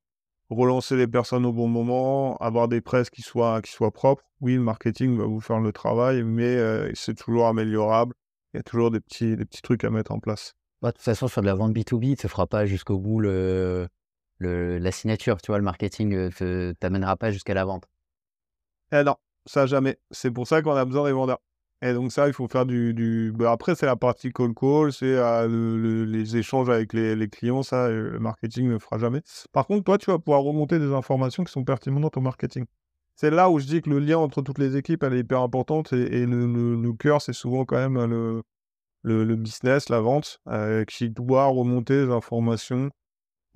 [0.50, 4.24] relancer les personnes au bon moment, avoir des presses qui soient, qui soient propres.
[4.42, 6.58] Oui, le marketing va vous faire le travail, mais
[6.96, 8.14] c'est toujours améliorable.
[8.54, 10.54] Il y a toujours des petits, des petits trucs à mettre en place.
[10.82, 13.20] Bah, de toute façon, sur de la vente B2B, tu ne fera pas jusqu'au bout
[13.20, 13.90] le,
[14.40, 15.42] la signature.
[15.42, 17.86] Tu vois, le marketing ne t'amènera pas jusqu'à la vente.
[18.92, 19.16] Eh non,
[19.46, 20.00] ça jamais.
[20.12, 21.40] C'est pour ça qu'on a besoin des vendeurs.
[21.82, 23.32] Et donc ça, il faut faire du...
[23.36, 27.86] Bah, après, c'est la partie call call, c'est euh, les échanges avec les, clients, ça,
[27.86, 29.22] euh, le marketing ne fera jamais.
[29.54, 32.66] Par contre, toi, tu vas pouvoir remonter des informations qui sont pertinentes au marketing.
[33.16, 35.42] C'est là où je dis que le lien entre toutes les équipes, elle est hyper
[35.42, 38.44] importante et, le, cœur, c'est souvent quand même le,
[39.04, 42.90] le, business, la vente, euh, qui doit remonter des informations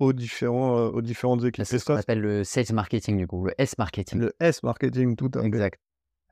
[0.04, 1.64] aux, différents, euh, aux différentes équipes.
[1.64, 4.20] C'est ce qu'on appelle le sales marketing, du coup, le S marketing.
[4.20, 5.46] Le S marketing, tout à fait.
[5.46, 5.80] Exact.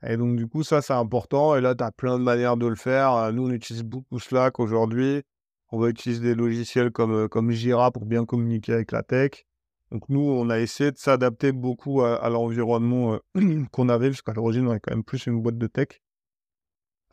[0.05, 1.55] Et donc, du coup, ça, c'est important.
[1.55, 3.13] Et là, tu as plein de manières de le faire.
[3.13, 5.23] Euh, Nous, on utilise beaucoup Slack aujourd'hui.
[5.71, 9.45] On va utiliser des logiciels comme, euh, comme Jira pour bien communiquer avec la tech.
[9.91, 14.21] Donc, nous, on a essayé de s'adapter beaucoup à, à l'environnement euh, qu'on avait, parce
[14.21, 15.87] qu'à l'origine, on est quand même plus une boîte de tech.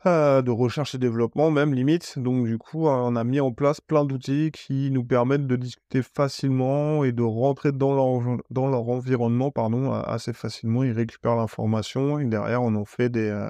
[0.07, 2.17] Euh, de recherche et développement, même limite.
[2.17, 6.01] Donc, du coup, on a mis en place plein d'outils qui nous permettent de discuter
[6.01, 10.83] facilement et de rentrer dans leur, dans leur environnement pardon, assez facilement.
[10.83, 13.47] Ils récupèrent l'information et derrière, on en fait des, euh,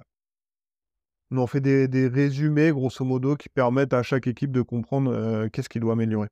[1.32, 5.10] on en fait des, des résumés, grosso modo, qui permettent à chaque équipe de comprendre
[5.14, 6.28] euh, qu'est-ce qu'il doit améliorer.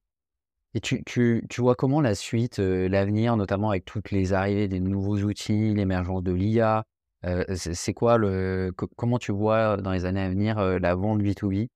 [0.74, 4.82] Et tu, tu, tu vois comment la suite, l'avenir, notamment avec toutes les arrivées des
[4.82, 6.84] nouveaux outils, l'émergence de l'IA,
[7.26, 10.96] euh, c'est quoi le, co- comment tu vois dans les années à venir euh, la
[10.96, 11.68] vente B2B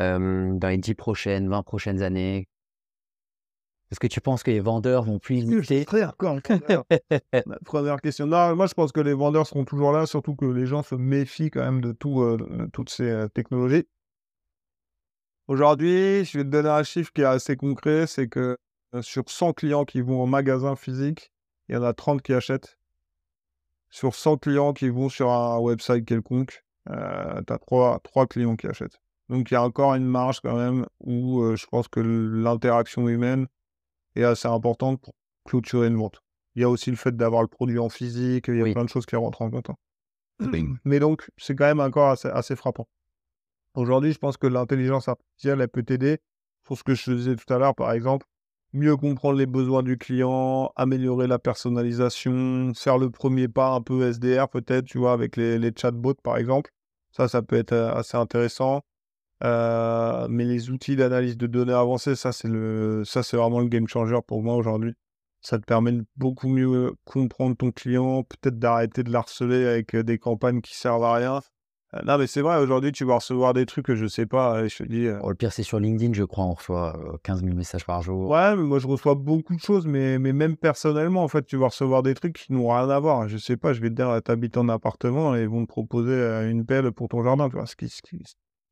[0.00, 2.48] euh, dans les 10 prochaines, 20 prochaines années?
[3.90, 5.84] Est-ce que tu penses que les vendeurs vont plus limiter?
[7.64, 8.26] première question.
[8.26, 10.96] Non, moi, je pense que les vendeurs seront toujours là, surtout que les gens se
[10.96, 13.86] méfient quand même de, tout, de toutes ces technologies.
[15.48, 18.56] Aujourd'hui, je vais te donner un chiffre qui est assez concret, c'est que
[19.00, 21.30] sur 100 clients qui vont au magasin physique,
[21.68, 22.78] il y en a 30 qui achètent.
[23.90, 28.66] Sur 100 clients qui vont sur un website quelconque, euh, tu as 3, clients qui
[28.66, 28.98] achètent.
[29.28, 33.08] Donc il y a encore une marge quand même où euh, je pense que l'interaction
[33.08, 33.46] humaine
[34.14, 35.14] est assez importante pour
[35.44, 36.20] clôturer une vente.
[36.54, 38.72] Il y a aussi le fait d'avoir le produit en physique, il y a Oui.
[38.72, 39.70] plein de choses qui rentrent en compte.
[39.70, 39.76] hein.
[40.84, 42.86] Mais donc, c'est quand même encore assez, assez frappant.
[43.74, 46.18] Aujourd'hui, je pense que l'intelligence artificielle, elle peut t'aider
[46.64, 48.26] pour ce que je disais tout à l'heure, par exemple,
[48.72, 54.10] mieux comprendre les besoins du client, améliorer la personnalisation, faire le premier pas un peu
[54.10, 56.70] SDR peut-être, tu vois, avec les, les chatbots, par exemple.
[57.10, 58.82] Ça, ça peut être euh, assez intéressant.
[59.44, 63.68] Euh, mais les outils d'analyse de données avancées, ça, c'est le, ça, c'est vraiment le
[63.68, 64.94] game changer pour moi aujourd'hui.
[65.42, 70.02] Ça te permet de beaucoup mieux comprendre ton client, peut-être d'arrêter de l'harceler avec euh,
[70.02, 71.40] des campagnes qui servent à rien.
[71.94, 74.64] Euh, non, mais c'est vrai, aujourd'hui, tu vas recevoir des trucs que je sais pas.
[74.64, 76.96] et je te dis, euh, Bon, le pire, c'est sur LinkedIn, je crois, on reçoit
[76.98, 78.28] euh, 15 000 messages par jour.
[78.30, 81.56] ouais, mais moi, je reçois beaucoup de choses, mais, mais même personnellement, en fait, tu
[81.56, 83.28] vas recevoir des trucs qui n'ont rien à voir.
[83.28, 86.10] Je sais pas, je vais te dire, t'habites en appartement et ils vont te proposer
[86.12, 88.20] euh, une pelle pour ton jardin, tu vois, ce qui, ce qui-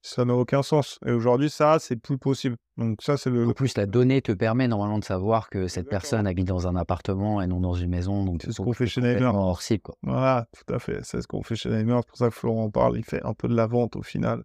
[0.05, 0.99] ça n'a aucun sens.
[1.07, 2.57] Et aujourd'hui, ça, c'est plus possible.
[2.77, 3.49] Donc, ça, c'est le.
[3.49, 6.77] En plus, la donnée te permet normalement de savoir que cette personne habite dans un
[6.77, 8.23] appartement et non dans une maison.
[8.23, 9.95] Donc, C'est ce qu'on fait chez complètement hors cible, quoi.
[10.03, 11.01] Voilà, tout à fait.
[11.05, 11.97] C'est ce qu'on fait chez Neimer.
[12.01, 12.99] C'est pour ça que Florent en parle.
[12.99, 14.45] Il fait un peu de la vente au final.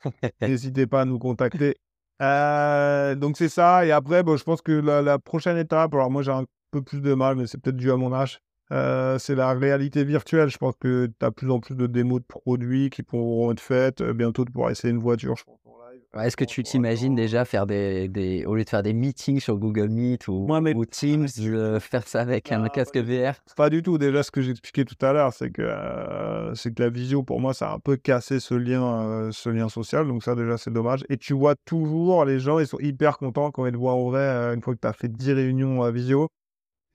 [0.42, 1.76] N'hésitez pas à nous contacter.
[2.20, 3.86] Euh, donc c'est ça.
[3.86, 6.82] Et après, bon, je pense que la, la prochaine étape, alors moi j'ai un peu
[6.82, 8.40] plus de mal, mais c'est peut-être dû à mon âge.
[8.72, 10.48] Euh, c'est la réalité virtuelle.
[10.48, 13.60] Je pense que tu as plus en plus de démos de produits qui pourront être
[13.60, 14.00] faites.
[14.00, 16.00] Euh, Bientôt, tu pourras essayer une voiture, je pense, en live.
[16.14, 19.40] Ouais, Est-ce que tu t'imagines déjà faire des, des, au lieu de faire des meetings
[19.40, 22.68] sur Google Meet ou, Moi, mais- ou Teams, Ah, euh, faire ça avec un Ah,
[22.68, 23.34] casque VR?
[23.56, 23.98] Pas du tout.
[23.98, 27.40] Déjà, ce que j'expliquais tout à l'heure, c'est que, euh, c'est que la visio, pour
[27.40, 30.06] moi, ça a un peu cassé ce lien, euh, ce lien social.
[30.06, 31.04] Donc ça, déjà, c'est dommage.
[31.08, 34.04] Et tu vois toujours, les gens, ils sont hyper contents quand ils te voient en
[34.10, 36.28] vrai, euh, une fois que tu as fait 10 réunions à visio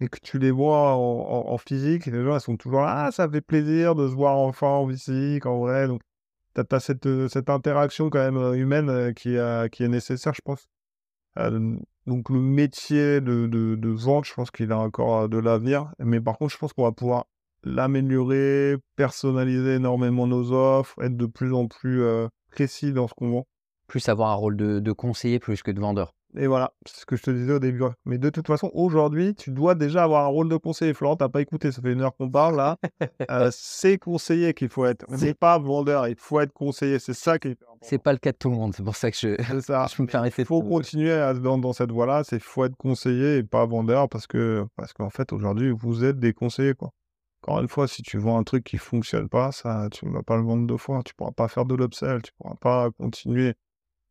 [0.03, 2.05] et que tu les vois en, physique.
[2.07, 5.45] Les gens, sont toujours là, ah, ça fait plaisir de se voir enfin en physique,
[5.45, 5.87] en vrai.
[5.87, 6.01] Donc,
[6.55, 10.41] tu as, cette, euh, cette interaction quand même euh, humaine euh, qui, est nécessaire, je
[10.43, 10.67] pense.
[12.05, 15.91] Donc le métier de, vente, je pense qu'il a encore de l'avenir.
[15.99, 17.25] Mais par contre, je pense qu'on va pouvoir
[17.63, 22.03] l'améliorer, personnaliser énormément nos offres, être de plus en plus
[22.51, 23.47] précis dans ce qu'on vend.
[23.87, 26.13] Plus avoir un rôle de conseiller plus que de vendeur.
[26.37, 27.83] Et voilà, c'est ce que je te disais au début.
[28.05, 30.93] Mais de toute façon, aujourd'hui, tu dois déjà avoir un rôle de conseiller.
[30.93, 32.77] Florent, t'as pas écouté, ça fait une heure qu'on parle là.
[33.29, 35.05] Euh, c'est conseiller qu'il faut être.
[35.15, 36.99] C'est pas vendeur, il faut être conseiller.
[36.99, 37.77] C'est ça qui est important.
[37.81, 38.73] C'est pas le cas de tout le monde.
[38.75, 39.85] C'est pour ça que je, ça.
[39.95, 42.23] je me permettais Il faut continuer à- dans, dans cette voie-là.
[42.23, 46.19] C'est faut être conseiller et pas vendeur parce que parce qu'en fait aujourd'hui vous êtes
[46.19, 46.91] des conseillers quoi.
[47.45, 50.23] Encore une fois, si tu vends un truc qui fonctionne pas, ça tu ne vas
[50.23, 51.01] pas le vendre deux fois.
[51.03, 53.53] Tu pourras pas faire de l'upsell, tu pourras pas continuer.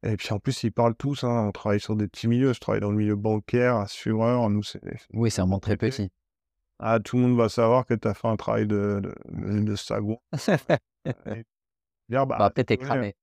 [0.04, 1.24] Et puis en plus ils parlent tous.
[1.24, 1.46] Hein.
[1.48, 2.52] On travaille sur des petits milieux.
[2.52, 4.48] Je travaille dans le milieu bancaire, assureur.
[4.50, 4.80] Nous c'est
[5.12, 6.10] Oui, c'est un monde très petit.
[6.80, 9.74] ah tout le monde va savoir que tu as fait un travail de de, de.
[11.06, 11.44] Et
[12.08, 13.14] dire, bah, Bah, peut-être ouais, cramé.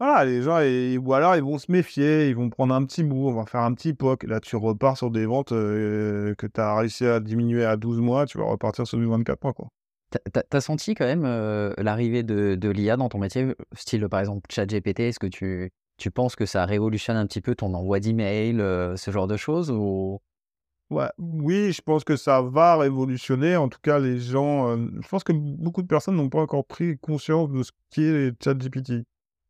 [0.00, 3.02] voilà, les gens, ils- ou alors ils vont se méfier, ils vont prendre un petit
[3.02, 4.24] bout, on va faire un petit POC.
[4.24, 8.00] Là, tu repars sur des ventes euh, que tu as réussi à diminuer à 12
[8.00, 9.52] mois, tu vas repartir sur du 24 mois.
[9.52, 9.68] Quoi.
[10.48, 14.42] T'as senti quand même euh, l'arrivée de, de l'IA dans ton métier, style par exemple
[14.50, 18.60] ChatGPT, est-ce que tu, tu penses que ça révolutionne un petit peu ton envoi d'email,
[18.60, 20.20] euh, ce genre de choses ou...
[20.90, 23.56] Ouais, oui, je pense que ça va révolutionner.
[23.56, 26.64] En tout cas, les gens, euh, je pense que beaucoup de personnes n'ont pas encore
[26.66, 29.04] pris conscience de ce qu'est ChatGPT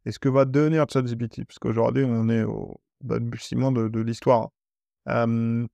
[0.07, 4.51] et ce que va devenir ChatGPT, parce qu'aujourd'hui, on est au balbutiement de, de l'histoire.
[5.09, 5.67] Euh,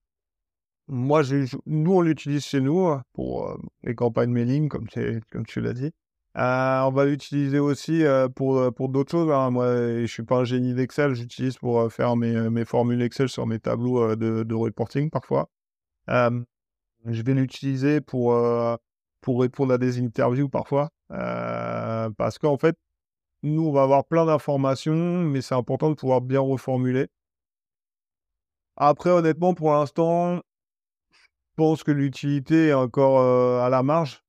[0.89, 1.23] moi,
[1.66, 5.93] nous, on l'utilise chez nous hein, pour les campagnes mailing, comme tu l'as dit.
[6.35, 8.03] On va l'utiliser aussi
[8.37, 9.31] pour, pour d'autres choses.
[9.31, 9.51] Hein.
[9.51, 9.66] Moi,
[10.01, 13.59] je suis pas un génie d'Excel, j'utilise pour faire mes, mes, formules Excel sur mes
[13.59, 15.49] tableaux de, de reporting parfois.
[16.09, 18.37] je vais l'utiliser pour,
[19.20, 20.91] pour répondre à des interviews parfois.
[21.09, 22.76] parce qu'en fait,
[23.43, 27.09] nous, on va avoir plein d'informations, mais c'est important de pouvoir bien reformuler.
[28.76, 30.41] Après, honnêtement, pour l'instant,
[31.11, 31.18] je
[31.57, 33.20] pense que l'utilité est encore
[33.62, 34.22] à la marge.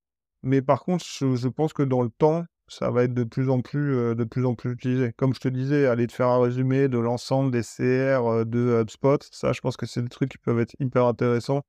[0.44, 3.62] Mais par contre, je, pense que dans le temps, ça va être de plus en
[3.62, 5.14] plus, de plus en plus utilisé.
[5.18, 9.20] Comme je te disais, aller te faire un résumé de l'ensemble des CR de HubSpot,
[9.32, 11.64] ça, je pense que c'est des trucs qui peuvent être hyper intéressants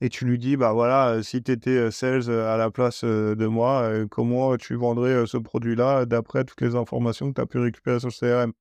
[0.00, 3.90] et tu lui dis, bah voilà, si tu étais sales à la place de moi,
[4.10, 8.08] comment tu vendrais ce produit-là d'après toutes les informations que tu as pu récupérer sur
[8.08, 8.52] le CRM.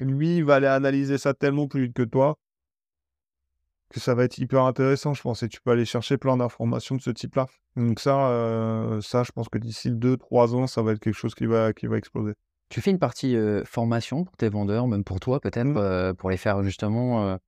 [0.00, 2.38] lui, il va aller analyser ça tellement plus vite que toi
[3.90, 5.42] que ça va être hyper intéressant, je pense.
[5.42, 7.46] Et tu peux aller chercher plein d'informations de ce type-là.
[7.76, 11.46] Donc ça, ça, je pense que d'ici 2-3 ans, ça va être quelque chose qui
[11.46, 12.34] va, qui va exploser.
[12.68, 13.34] Tu fais une partie
[13.64, 16.14] formation pour tes vendeurs, même pour toi peut-être, mmh.
[16.16, 17.38] pour les faire justement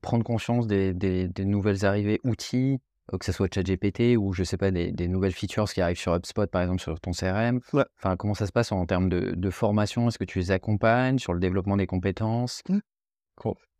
[0.00, 2.78] prendre conscience des, nouvelles arrivées outils,
[3.16, 6.46] que ce soit ChatGPT ou je sais pas des, nouvelles features qui arrivent sur HubSpot
[6.46, 7.60] par exemple sur ton CRM.
[7.98, 10.08] Enfin, comment ça se passe en termes de, formation?
[10.08, 12.62] Est-ce que tu les accompagnes sur le développement des compétences?
[12.68, 12.78] Mmh.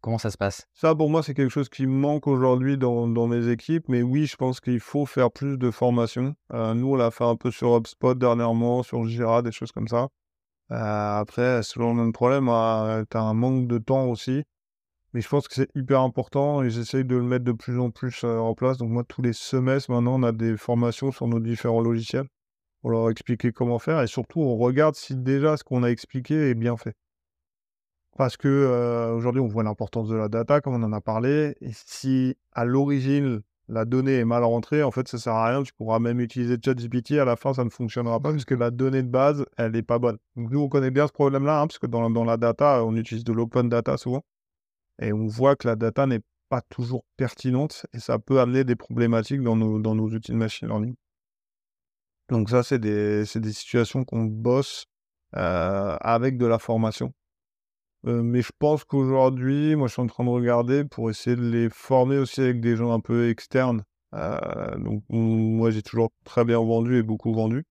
[0.01, 0.69] Comment ça se passe?
[0.75, 3.89] Ça, pour moi, c'est quelque chose qui manque aujourd'hui dans, mes équipes.
[3.89, 6.35] Mais oui, je pense qu'il faut faire plus de formation.
[6.53, 10.09] nous, on l'a fait un peu sur HubSpot dernièrement, sur Jira, des choses comme ça.
[10.71, 12.47] après, selon le problème,
[13.11, 14.45] tu as un manque de temps aussi.
[15.15, 17.91] Mais je pense que c'est hyper important et j'essaye de le mettre de plus en
[17.91, 18.77] plus en place.
[18.79, 22.27] Donc moi, tous les semestres, maintenant, on a des formations sur nos différents logiciels
[22.83, 24.03] pour leur expliquer comment faire.
[24.03, 26.95] Et surtout, on regarde si déjà ce qu'on a expliqué est bien fait.
[28.19, 31.55] Parce que aujourd'hui, on voit l'importance de la data, comme on en a parlé.
[31.61, 35.63] Et si à l'origine, la donnée est mal rentrée, en fait, ça sert à rien.
[35.63, 37.13] Tu pourras même utiliser ChatGPT.
[37.13, 40.01] À la fin, ça ne fonctionnera pas puisque la donnée de base, elle n'est pas
[40.01, 40.19] bonne.
[40.35, 42.97] Donc, nous, on connaît bien ce problème-là, hein, parce que dans, dans la data, on
[42.97, 44.25] utilise de l'open data souvent.
[45.01, 48.75] Et on voit que la data n'est pas toujours pertinente et ça peut amener des
[48.75, 50.97] problématiques dans nos, dans nos outils de machine learning.
[52.31, 54.87] Donc ça, c'est des, des, situations qu'on bosse
[55.37, 57.13] euh, avec de la formation.
[58.09, 61.43] Euh, mais je pense qu'aujourd'hui, moi, je suis en train de regarder pour essayer de
[61.43, 63.85] les former aussi avec des gens un peu externes.
[64.15, 67.65] Euh, donc moi, j'ai toujours très bien vendu et beaucoup vendu.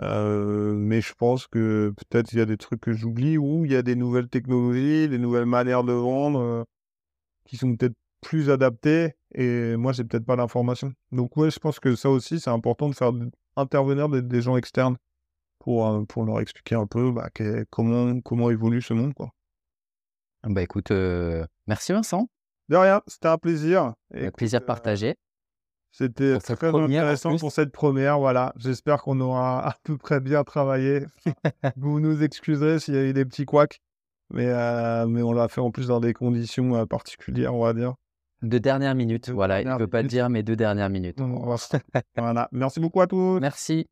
[0.00, 3.76] mais je pense que peut-être il y a des trucs que j'oublie ou il y
[3.76, 6.66] a des nouvelles technologies, des nouvelles manières de vendre
[7.46, 10.92] qui sont peut-être plus adaptées et moi j'ai peut-être pas l'information.
[11.12, 13.12] Donc ouais, je pense que ça aussi c'est important de faire
[13.56, 14.96] intervenir des, gens externes
[15.60, 17.30] pour, pour leur expliquer un peu bah,
[17.70, 19.14] comment, comment évolue ce monde.
[19.14, 19.33] Quoi.
[20.46, 20.92] Bah écoute,
[21.66, 22.28] merci Vincent.
[22.68, 23.94] De rien, c'était un plaisir.
[24.14, 25.16] Un plaisir partagé.
[25.96, 28.18] C'était très intéressant pour cette première.
[28.18, 31.06] Voilà, j'espère qu'on aura à peu près bien travaillé.
[31.76, 33.78] Vous nous excuserez s'il y a eu des petits couacs,
[34.30, 37.74] mais, euh, mais on l'a fait en plus dans des conditions euh, particulières, on va
[37.74, 37.94] dire.
[38.42, 39.62] De dernière minute, voilà.
[39.62, 41.20] Il ne veut pas le dire, mais de dernière minute.
[42.16, 42.48] voilà.
[42.50, 43.38] Merci beaucoup à tous.
[43.38, 43.86] Merci.